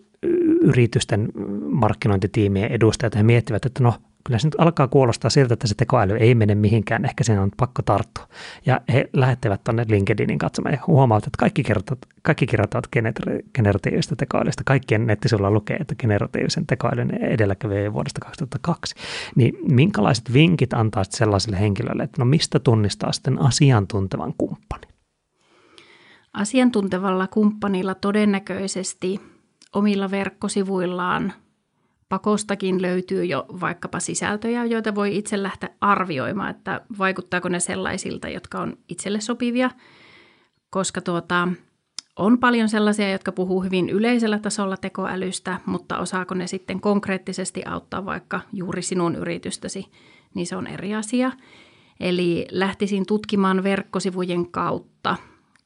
yritysten 0.63 1.29
markkinointitiimien 1.71 2.73
edustajat 2.73 3.15
ja 3.15 3.25
miettivät, 3.25 3.67
että 3.67 3.83
no 3.83 3.95
kyllä 4.25 4.39
se 4.39 4.47
nyt 4.47 4.55
alkaa 4.59 4.89
kuulostaa 4.89 5.31
siltä, 5.31 5.55
että 5.55 5.67
se 5.67 5.75
tekoäly 5.75 6.17
ei 6.17 6.35
mene 6.35 6.55
mihinkään, 6.55 7.05
ehkä 7.05 7.25
siinä 7.25 7.43
on 7.43 7.51
pakko 7.57 7.83
tarttua. 7.83 8.29
Ja 8.67 8.81
he 8.93 9.11
lähettävät 9.13 9.65
tuonne 9.65 9.85
LinkedInin 9.89 10.39
katsomaan 10.39 10.73
ja 10.73 10.79
huomaavat, 10.87 11.27
että 11.27 11.37
kaikki 11.39 11.63
kertovat, 11.63 11.99
kaikki 12.23 12.47
kirjoittavat 12.47 12.87
gener- 12.97 13.43
generatiivista 13.55 14.17
tekoälystä. 14.17 14.63
Kaikkien 14.67 15.07
nettisivuilla 15.07 15.51
lukee, 15.51 15.77
että 15.81 15.95
generatiivisen 15.95 16.67
tekoälyn 16.67 17.11
edelläkävijä 17.25 17.93
vuodesta 17.93 18.21
2002. 18.21 18.95
Niin 19.37 19.57
minkälaiset 19.69 20.33
vinkit 20.33 20.73
antaa 20.73 21.05
sellaisille 21.05 21.61
henkilöille, 21.61 22.03
että 22.03 22.23
no 22.23 22.25
mistä 22.25 22.59
tunnistaa 22.59 23.13
sitten 23.13 23.43
asiantuntevan 23.43 24.35
kumppanin? 24.39 24.92
Asiantuntevalla 26.33 27.27
kumppanilla 27.27 27.95
todennäköisesti 27.95 29.21
omilla 29.73 30.11
verkkosivuillaan 30.11 31.33
pakostakin 32.09 32.83
löytyy 32.83 33.25
jo 33.25 33.47
vaikkapa 33.61 34.01
sisältöjä, 34.01 34.65
joita 34.65 34.95
voi 34.95 35.17
itse 35.17 35.43
lähteä 35.43 35.71
arvioimaan, 35.81 36.51
että 36.51 36.81
vaikuttaako 36.99 37.49
ne 37.49 37.61
sellaisilta, 37.61 38.29
jotka 38.29 38.61
on 38.61 38.77
itselle 38.89 39.21
sopivia, 39.21 39.71
koska 40.71 41.01
tuota, 41.01 41.49
on 42.17 42.39
paljon 42.39 42.69
sellaisia, 42.69 43.11
jotka 43.13 43.33
puhuu 43.33 43.63
hyvin 43.63 43.91
yleisellä 43.91 44.39
tasolla 44.39 44.77
tekoälystä, 44.77 45.61
mutta 45.67 45.99
osaako 45.99 46.35
ne 46.35 46.47
sitten 46.47 46.81
konkreettisesti 46.81 47.63
auttaa 47.65 48.05
vaikka 48.05 48.41
juuri 48.53 48.83
sinun 48.83 49.17
yritystäsi, 49.17 49.87
niin 50.35 50.47
se 50.47 50.57
on 50.57 50.67
eri 50.67 50.95
asia. 50.95 51.33
Eli 52.01 52.47
lähtisin 52.51 53.07
tutkimaan 53.07 53.63
verkkosivujen 53.63 54.51
kautta 54.51 55.17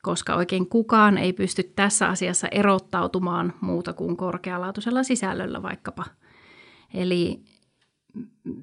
koska 0.07 0.35
oikein 0.35 0.69
kukaan 0.69 1.19
ei 1.19 1.33
pysty 1.33 1.63
tässä 1.63 2.09
asiassa 2.09 2.49
erottautumaan 2.49 3.53
muuta 3.61 3.93
kuin 3.93 4.17
korkealaatuisella 4.17 5.03
sisällöllä 5.03 5.63
vaikkapa. 5.63 6.05
Eli 6.95 7.41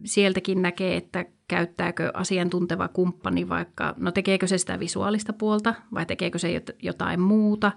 sieltäkin 0.06 0.62
näkee, 0.62 0.97
että 0.97 1.25
käyttääkö 1.47 2.12
asiantunteva 2.13 2.88
kumppani 2.88 3.49
vaikka, 3.49 3.93
no 3.97 4.12
tekeekö 4.12 4.47
se 4.47 4.58
sitä 4.58 4.79
visuaalista 4.79 5.34
puolta 5.34 5.73
vai 5.93 6.06
tekeekö 6.06 6.39
se 6.39 6.62
jotain 6.82 7.19
muuta. 7.19 7.71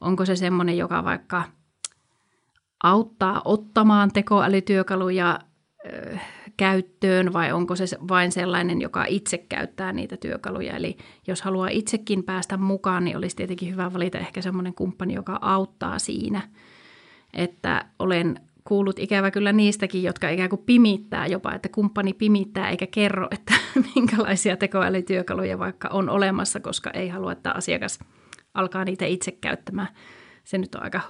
Onko 0.00 0.26
se 0.26 0.36
semmoinen, 0.36 0.78
joka 0.78 1.04
vaikka 1.04 1.44
auttaa 2.82 3.42
ottamaan 3.44 4.10
tekoälytyökaluja 4.12 5.38
käyttöön 6.56 7.32
vai 7.32 7.52
onko 7.52 7.76
se 7.76 7.86
vain 8.08 8.32
sellainen, 8.32 8.80
joka 8.80 9.04
itse 9.04 9.38
käyttää 9.38 9.92
niitä 9.92 10.16
työkaluja. 10.16 10.76
Eli 10.76 10.96
jos 11.26 11.42
haluaa 11.42 11.68
itsekin 11.68 12.24
päästä 12.24 12.56
mukaan, 12.56 13.04
niin 13.04 13.16
olisi 13.16 13.36
tietenkin 13.36 13.70
hyvä 13.72 13.92
valita 13.92 14.18
ehkä 14.18 14.42
semmoinen 14.42 14.74
kumppani, 14.74 15.14
joka 15.14 15.38
auttaa 15.40 15.98
siinä. 15.98 16.42
Että 17.32 17.84
olen 17.98 18.40
kuullut 18.64 18.98
ikävä 18.98 19.30
kyllä 19.30 19.52
niistäkin, 19.52 20.02
jotka 20.02 20.28
ikään 20.28 20.50
kuin 20.50 20.62
pimittää 20.66 21.26
jopa, 21.26 21.54
että 21.54 21.68
kumppani 21.68 22.12
pimittää 22.12 22.70
eikä 22.70 22.86
kerro, 22.86 23.28
että 23.30 23.54
minkälaisia 23.94 24.56
tekoälytyökaluja 24.56 25.58
vaikka 25.58 25.88
on 25.88 26.08
olemassa, 26.08 26.60
koska 26.60 26.90
ei 26.90 27.08
halua, 27.08 27.32
että 27.32 27.52
asiakas 27.52 27.98
alkaa 28.54 28.84
niitä 28.84 29.06
itse 29.06 29.32
käyttämään. 29.32 29.88
Se 30.44 30.58
nyt 30.58 30.74
on 30.74 30.82
aika 30.82 31.00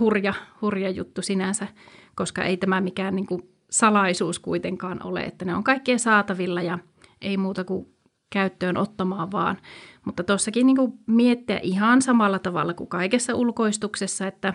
hurja, 0.00 0.34
hurja 0.60 0.90
juttu 0.90 1.22
sinänsä, 1.22 1.66
koska 2.14 2.44
ei 2.44 2.56
tämä 2.56 2.80
mikään 2.80 3.16
niin 3.16 3.26
kuin 3.26 3.53
salaisuus 3.74 4.38
kuitenkaan 4.38 5.06
ole, 5.06 5.20
että 5.20 5.44
ne 5.44 5.54
on 5.54 5.64
kaikkien 5.64 5.98
saatavilla 5.98 6.62
ja 6.62 6.78
ei 7.22 7.36
muuta 7.36 7.64
kuin 7.64 7.86
käyttöön 8.30 8.76
ottamaan 8.76 9.32
vaan. 9.32 9.56
Mutta 10.04 10.22
tuossakin 10.24 10.66
niin 10.66 10.76
miettiä 11.06 11.60
ihan 11.62 12.02
samalla 12.02 12.38
tavalla 12.38 12.74
kuin 12.74 12.88
kaikessa 12.88 13.34
ulkoistuksessa, 13.34 14.26
että 14.26 14.54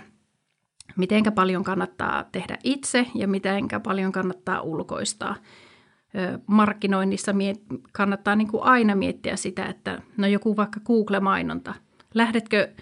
mitenkä 0.98 1.32
paljon 1.32 1.64
kannattaa 1.64 2.24
tehdä 2.32 2.58
itse 2.64 3.06
ja 3.16 3.28
mitenkä 3.28 3.80
paljon 3.80 4.12
kannattaa 4.12 4.62
ulkoistaa. 4.62 5.36
Markkinoinnissa 6.48 7.32
kannattaa 7.92 8.36
niin 8.36 8.48
kuin 8.48 8.64
aina 8.64 8.96
miettiä 8.96 9.36
sitä, 9.36 9.66
että 9.66 10.02
no 10.18 10.28
joku 10.28 10.58
vaikka 10.58 10.80
Google-mainonta. 10.80 11.74
Lähdetkö 12.14 12.74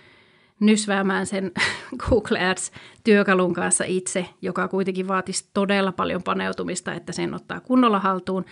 nysväämään 0.60 1.26
sen 1.26 1.52
Google 2.10 2.39
Ads-työkalun 2.39 3.54
kanssa 3.54 3.84
itse, 3.88 4.26
joka 4.41 4.67
kuitenkin 4.67 5.08
vaatisi 5.08 5.50
todella 5.54 5.91
paljon 5.91 6.24
paneutumista, 6.24 6.93
että 6.93 7.12
sen 7.12 7.34
ottaa 7.34 7.60
kunnolla 7.60 8.00
haltuun, 8.00 8.46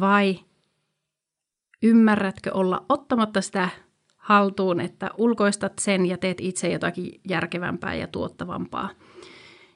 vai 0.00 0.38
ymmärrätkö 1.82 2.50
olla 2.54 2.84
ottamatta 2.88 3.40
sitä 3.40 3.68
haltuun, 4.16 4.80
että 4.80 5.10
ulkoistat 5.18 5.72
sen 5.78 6.06
ja 6.06 6.18
teet 6.18 6.40
itse 6.40 6.68
jotakin 6.68 7.20
järkevämpää 7.28 7.94
ja 7.94 8.06
tuottavampaa. 8.06 8.90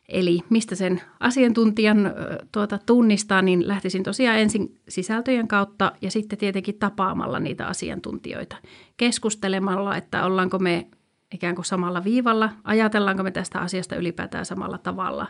Eli 0.08 0.40
mistä 0.50 0.74
sen 0.74 1.02
asiantuntijan 1.20 2.12
tuota, 2.52 2.78
tunnistaa, 2.86 3.42
niin 3.42 3.68
lähtisin 3.68 4.02
tosiaan 4.02 4.38
ensin 4.38 4.80
sisältöjen 4.88 5.48
kautta 5.48 5.92
ja 6.00 6.10
sitten 6.10 6.38
tietenkin 6.38 6.78
tapaamalla 6.78 7.40
niitä 7.40 7.66
asiantuntijoita. 7.66 8.56
Keskustelemalla, 8.96 9.96
että 9.96 10.24
ollaanko 10.24 10.58
me 10.58 10.88
ikään 11.34 11.54
kuin 11.54 11.64
samalla 11.64 12.04
viivalla, 12.04 12.50
ajatellaanko 12.64 13.22
me 13.22 13.30
tästä 13.30 13.58
asiasta 13.58 13.96
ylipäätään 13.96 14.46
samalla 14.46 14.78
tavalla. 14.78 15.26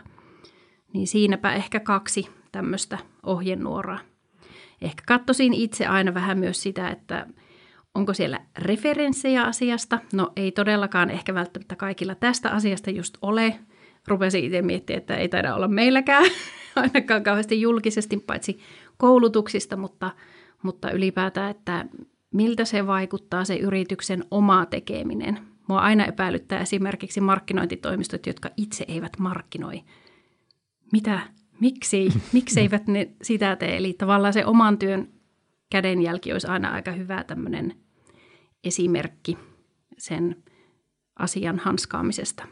Niin 0.93 1.07
siinäpä 1.07 1.53
ehkä 1.53 1.79
kaksi 1.79 2.29
tämmöistä 2.51 2.97
ohjenuoraa. 3.23 3.99
ehkä 4.81 5.03
katsoisin 5.07 5.53
itse 5.53 5.85
aina 5.85 6.13
vähän 6.13 6.37
myös 6.37 6.63
sitä, 6.63 6.89
että 6.89 7.27
onko 7.95 8.13
siellä 8.13 8.39
referenssejä 8.57 9.43
asiasta. 9.43 9.99
No 10.13 10.31
ei 10.35 10.51
todellakaan 10.51 11.09
ehkä 11.09 11.33
välttämättä 11.33 11.75
kaikilla 11.75 12.15
tästä 12.15 12.49
asiasta 12.49 12.91
just 12.91 13.17
ole. 13.21 13.59
Rupesin 14.07 14.43
itse 14.43 14.61
miettimään, 14.61 14.97
että 14.97 15.15
ei 15.15 15.29
taida 15.29 15.55
olla 15.55 15.67
meilläkään 15.67 16.25
ainakaan 16.75 17.23
kauheasti 17.23 17.61
julkisesti, 17.61 18.17
paitsi 18.17 18.59
koulutuksista, 18.97 19.77
mutta, 19.77 20.11
mutta 20.63 20.91
ylipäätään, 20.91 21.51
että 21.51 21.85
miltä 22.33 22.65
se 22.65 22.87
vaikuttaa 22.87 23.45
se 23.45 23.55
yrityksen 23.55 24.23
oma 24.31 24.65
tekeminen. 24.65 25.54
Mua 25.67 25.79
aina 25.79 26.05
epäilyttää 26.05 26.59
esimerkiksi 26.59 27.21
markkinointitoimistot, 27.21 28.25
jotka 28.25 28.49
itse 28.57 28.85
eivät 28.87 29.19
markkinoi. 29.19 29.83
Mitä? 30.91 31.19
Miksi? 31.59 32.07
Miksi 32.33 32.59
eivät 32.59 32.87
ne 32.87 33.09
sitä 33.21 33.55
tee? 33.55 33.77
Eli 33.77 33.93
tavallaan 33.93 34.33
se 34.33 34.45
oman 34.45 34.77
työn 34.77 35.09
kädenjälki 35.69 36.31
olisi 36.31 36.47
aina 36.47 36.71
aika 36.71 36.91
hyvä 36.91 37.23
tämmöinen 37.23 37.75
esimerkki 38.63 39.37
sen 39.97 40.43
asian 41.19 41.59
hanskaamisesta. 41.59 42.47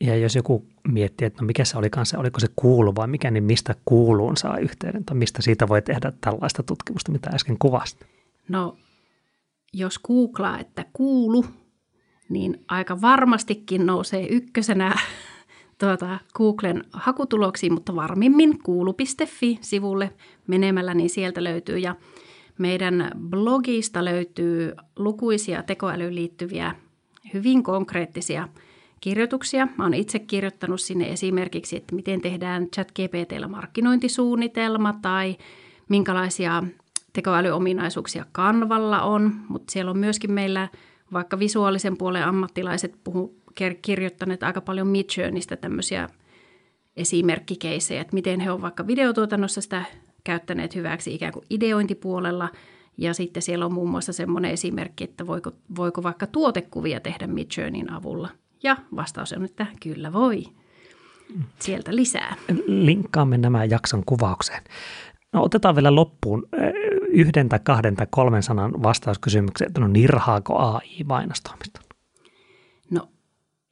Ja 0.00 0.16
jos 0.16 0.34
joku 0.34 0.66
miettii, 0.88 1.26
että 1.26 1.42
no 1.42 1.46
mikä 1.46 1.64
se 1.64 1.78
oli 1.78 1.90
kanssa, 1.90 2.18
oliko 2.18 2.40
se 2.40 2.46
kuulu 2.56 2.94
vai 2.94 3.08
mikä, 3.08 3.30
niin 3.30 3.44
mistä 3.44 3.74
kuuluun 3.84 4.36
saa 4.36 4.58
yhteyden 4.58 5.04
tai 5.04 5.16
mistä 5.16 5.42
siitä 5.42 5.68
voi 5.68 5.82
tehdä 5.82 6.12
tällaista 6.20 6.62
tutkimusta, 6.62 7.12
mitä 7.12 7.30
äsken 7.34 7.58
kuvasit? 7.58 8.06
No, 8.48 8.76
jos 9.72 9.98
googlaa, 9.98 10.58
että 10.58 10.84
kuulu, 10.92 11.44
niin 12.30 12.64
aika 12.68 13.00
varmastikin 13.00 13.86
nousee 13.86 14.26
ykkösenä 14.26 14.94
tuota, 15.80 16.18
Googlen 16.34 16.84
hakutuloksiin, 16.92 17.72
mutta 17.72 17.94
varmimmin 17.94 18.62
kuulu.fi-sivulle 18.62 20.12
menemällä, 20.46 20.94
niin 20.94 21.10
sieltä 21.10 21.44
löytyy. 21.44 21.78
Ja 21.78 21.96
meidän 22.58 23.10
blogista 23.18 24.04
löytyy 24.04 24.72
lukuisia 24.96 25.62
tekoälyyn 25.62 26.14
liittyviä 26.14 26.74
hyvin 27.34 27.62
konkreettisia 27.62 28.48
kirjoituksia. 29.00 29.68
Mä 29.78 29.84
oon 29.84 29.94
itse 29.94 30.18
kirjoittanut 30.18 30.80
sinne 30.80 31.12
esimerkiksi, 31.12 31.76
että 31.76 31.94
miten 31.94 32.20
tehdään 32.20 32.68
chat-GPTllä 32.76 33.48
markkinointisuunnitelma 33.48 34.98
tai 35.02 35.36
minkälaisia 35.88 36.62
tekoälyominaisuuksia 37.12 38.24
Kanvalla 38.32 39.02
on, 39.02 39.32
mutta 39.48 39.72
siellä 39.72 39.90
on 39.90 39.98
myöskin 39.98 40.32
meillä 40.32 40.68
vaikka 41.12 41.38
visuaalisen 41.38 41.96
puolen 41.96 42.24
ammattilaiset 42.24 42.94
puhu, 43.04 43.34
kirjoittaneet 43.82 44.42
aika 44.42 44.60
paljon 44.60 44.86
Midjourneystä 44.86 45.56
tämmöisiä 45.56 46.08
esimerkkikeisejä, 46.96 48.00
että 48.00 48.14
miten 48.14 48.40
he 48.40 48.50
ovat 48.50 48.62
vaikka 48.62 48.86
videotuotannossa 48.86 49.60
sitä 49.60 49.84
käyttäneet 50.24 50.74
hyväksi 50.74 51.14
ikään 51.14 51.32
kuin 51.32 51.46
ideointipuolella. 51.50 52.48
Ja 52.98 53.14
sitten 53.14 53.42
siellä 53.42 53.66
on 53.66 53.74
muun 53.74 53.90
muassa 53.90 54.12
semmoinen 54.12 54.50
esimerkki, 54.50 55.04
että 55.04 55.26
voiko, 55.26 55.52
voiko 55.76 56.02
vaikka 56.02 56.26
tuotekuvia 56.26 57.00
tehdä 57.00 57.26
Midjourneyn 57.26 57.92
avulla. 57.92 58.28
Ja 58.62 58.76
vastaus 58.96 59.32
on, 59.32 59.44
että 59.44 59.66
kyllä 59.82 60.12
voi. 60.12 60.44
Sieltä 61.58 61.96
lisää. 61.96 62.36
Linkkaamme 62.66 63.38
nämä 63.38 63.64
jakson 63.64 64.02
kuvaukseen. 64.06 64.62
No 65.32 65.42
otetaan 65.42 65.74
vielä 65.74 65.94
loppuun 65.94 66.48
eh, 66.52 66.72
yhden 67.08 67.48
tai 67.48 67.58
kahden 67.62 67.96
tai 67.96 68.06
kolmen 68.10 68.42
sanan 68.42 68.82
vastauskysymykseen, 68.82 69.68
että 69.68 69.80
no 69.80 69.88
nirhaako 69.88 70.58
AI 70.58 71.04
mainostamista? 71.04 71.80
No 72.90 73.08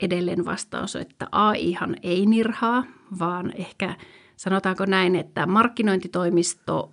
edelleen 0.01 0.44
vastaus 0.44 0.97
on, 0.97 1.03
että 1.03 1.29
AIhan 1.33 1.97
ei 2.03 2.27
nirhaa, 2.27 2.85
vaan 3.18 3.53
ehkä 3.57 3.94
sanotaanko 4.37 4.85
näin, 4.85 5.16
että 5.16 5.47
markkinointitoimisto 5.47 6.92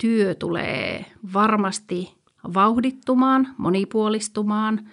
työ 0.00 0.34
tulee 0.34 1.04
varmasti 1.32 2.14
vauhdittumaan, 2.54 3.48
monipuolistumaan, 3.58 4.88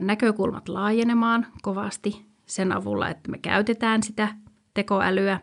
näkökulmat 0.00 0.68
laajenemaan 0.68 1.46
kovasti 1.62 2.26
sen 2.46 2.72
avulla, 2.72 3.08
että 3.08 3.30
me 3.30 3.38
käytetään 3.38 4.02
sitä 4.02 4.28
tekoälyä 4.74 5.40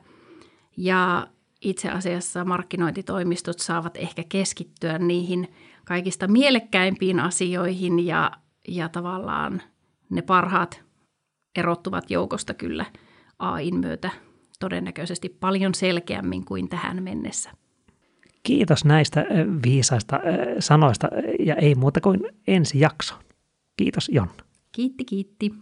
ja 0.77 1.27
itse 1.61 1.89
asiassa 1.89 2.45
markkinointitoimistot 2.45 3.59
saavat 3.59 3.97
ehkä 3.97 4.23
keskittyä 4.29 4.99
niihin 4.99 5.47
kaikista 5.85 6.27
mielekkäimpiin 6.27 7.19
asioihin 7.19 8.05
ja, 8.05 8.31
ja 8.67 8.89
tavallaan 8.89 9.61
ne 10.09 10.21
parhaat 10.21 10.83
erottuvat 11.55 12.11
joukosta 12.11 12.53
kyllä 12.53 12.85
AIn 13.39 13.79
myötä 13.79 14.09
todennäköisesti 14.59 15.29
paljon 15.29 15.75
selkeämmin 15.75 16.45
kuin 16.45 16.69
tähän 16.69 17.03
mennessä. 17.03 17.51
Kiitos 18.43 18.85
näistä 18.85 19.25
viisaista 19.65 20.19
sanoista 20.59 21.07
ja 21.39 21.55
ei 21.55 21.75
muuta 21.75 22.01
kuin 22.01 22.19
ensi 22.47 22.79
jakso. 22.79 23.15
Kiitos 23.77 24.09
Jonna. 24.09 24.43
Kiitti, 24.71 25.05
kiitti. 25.05 25.53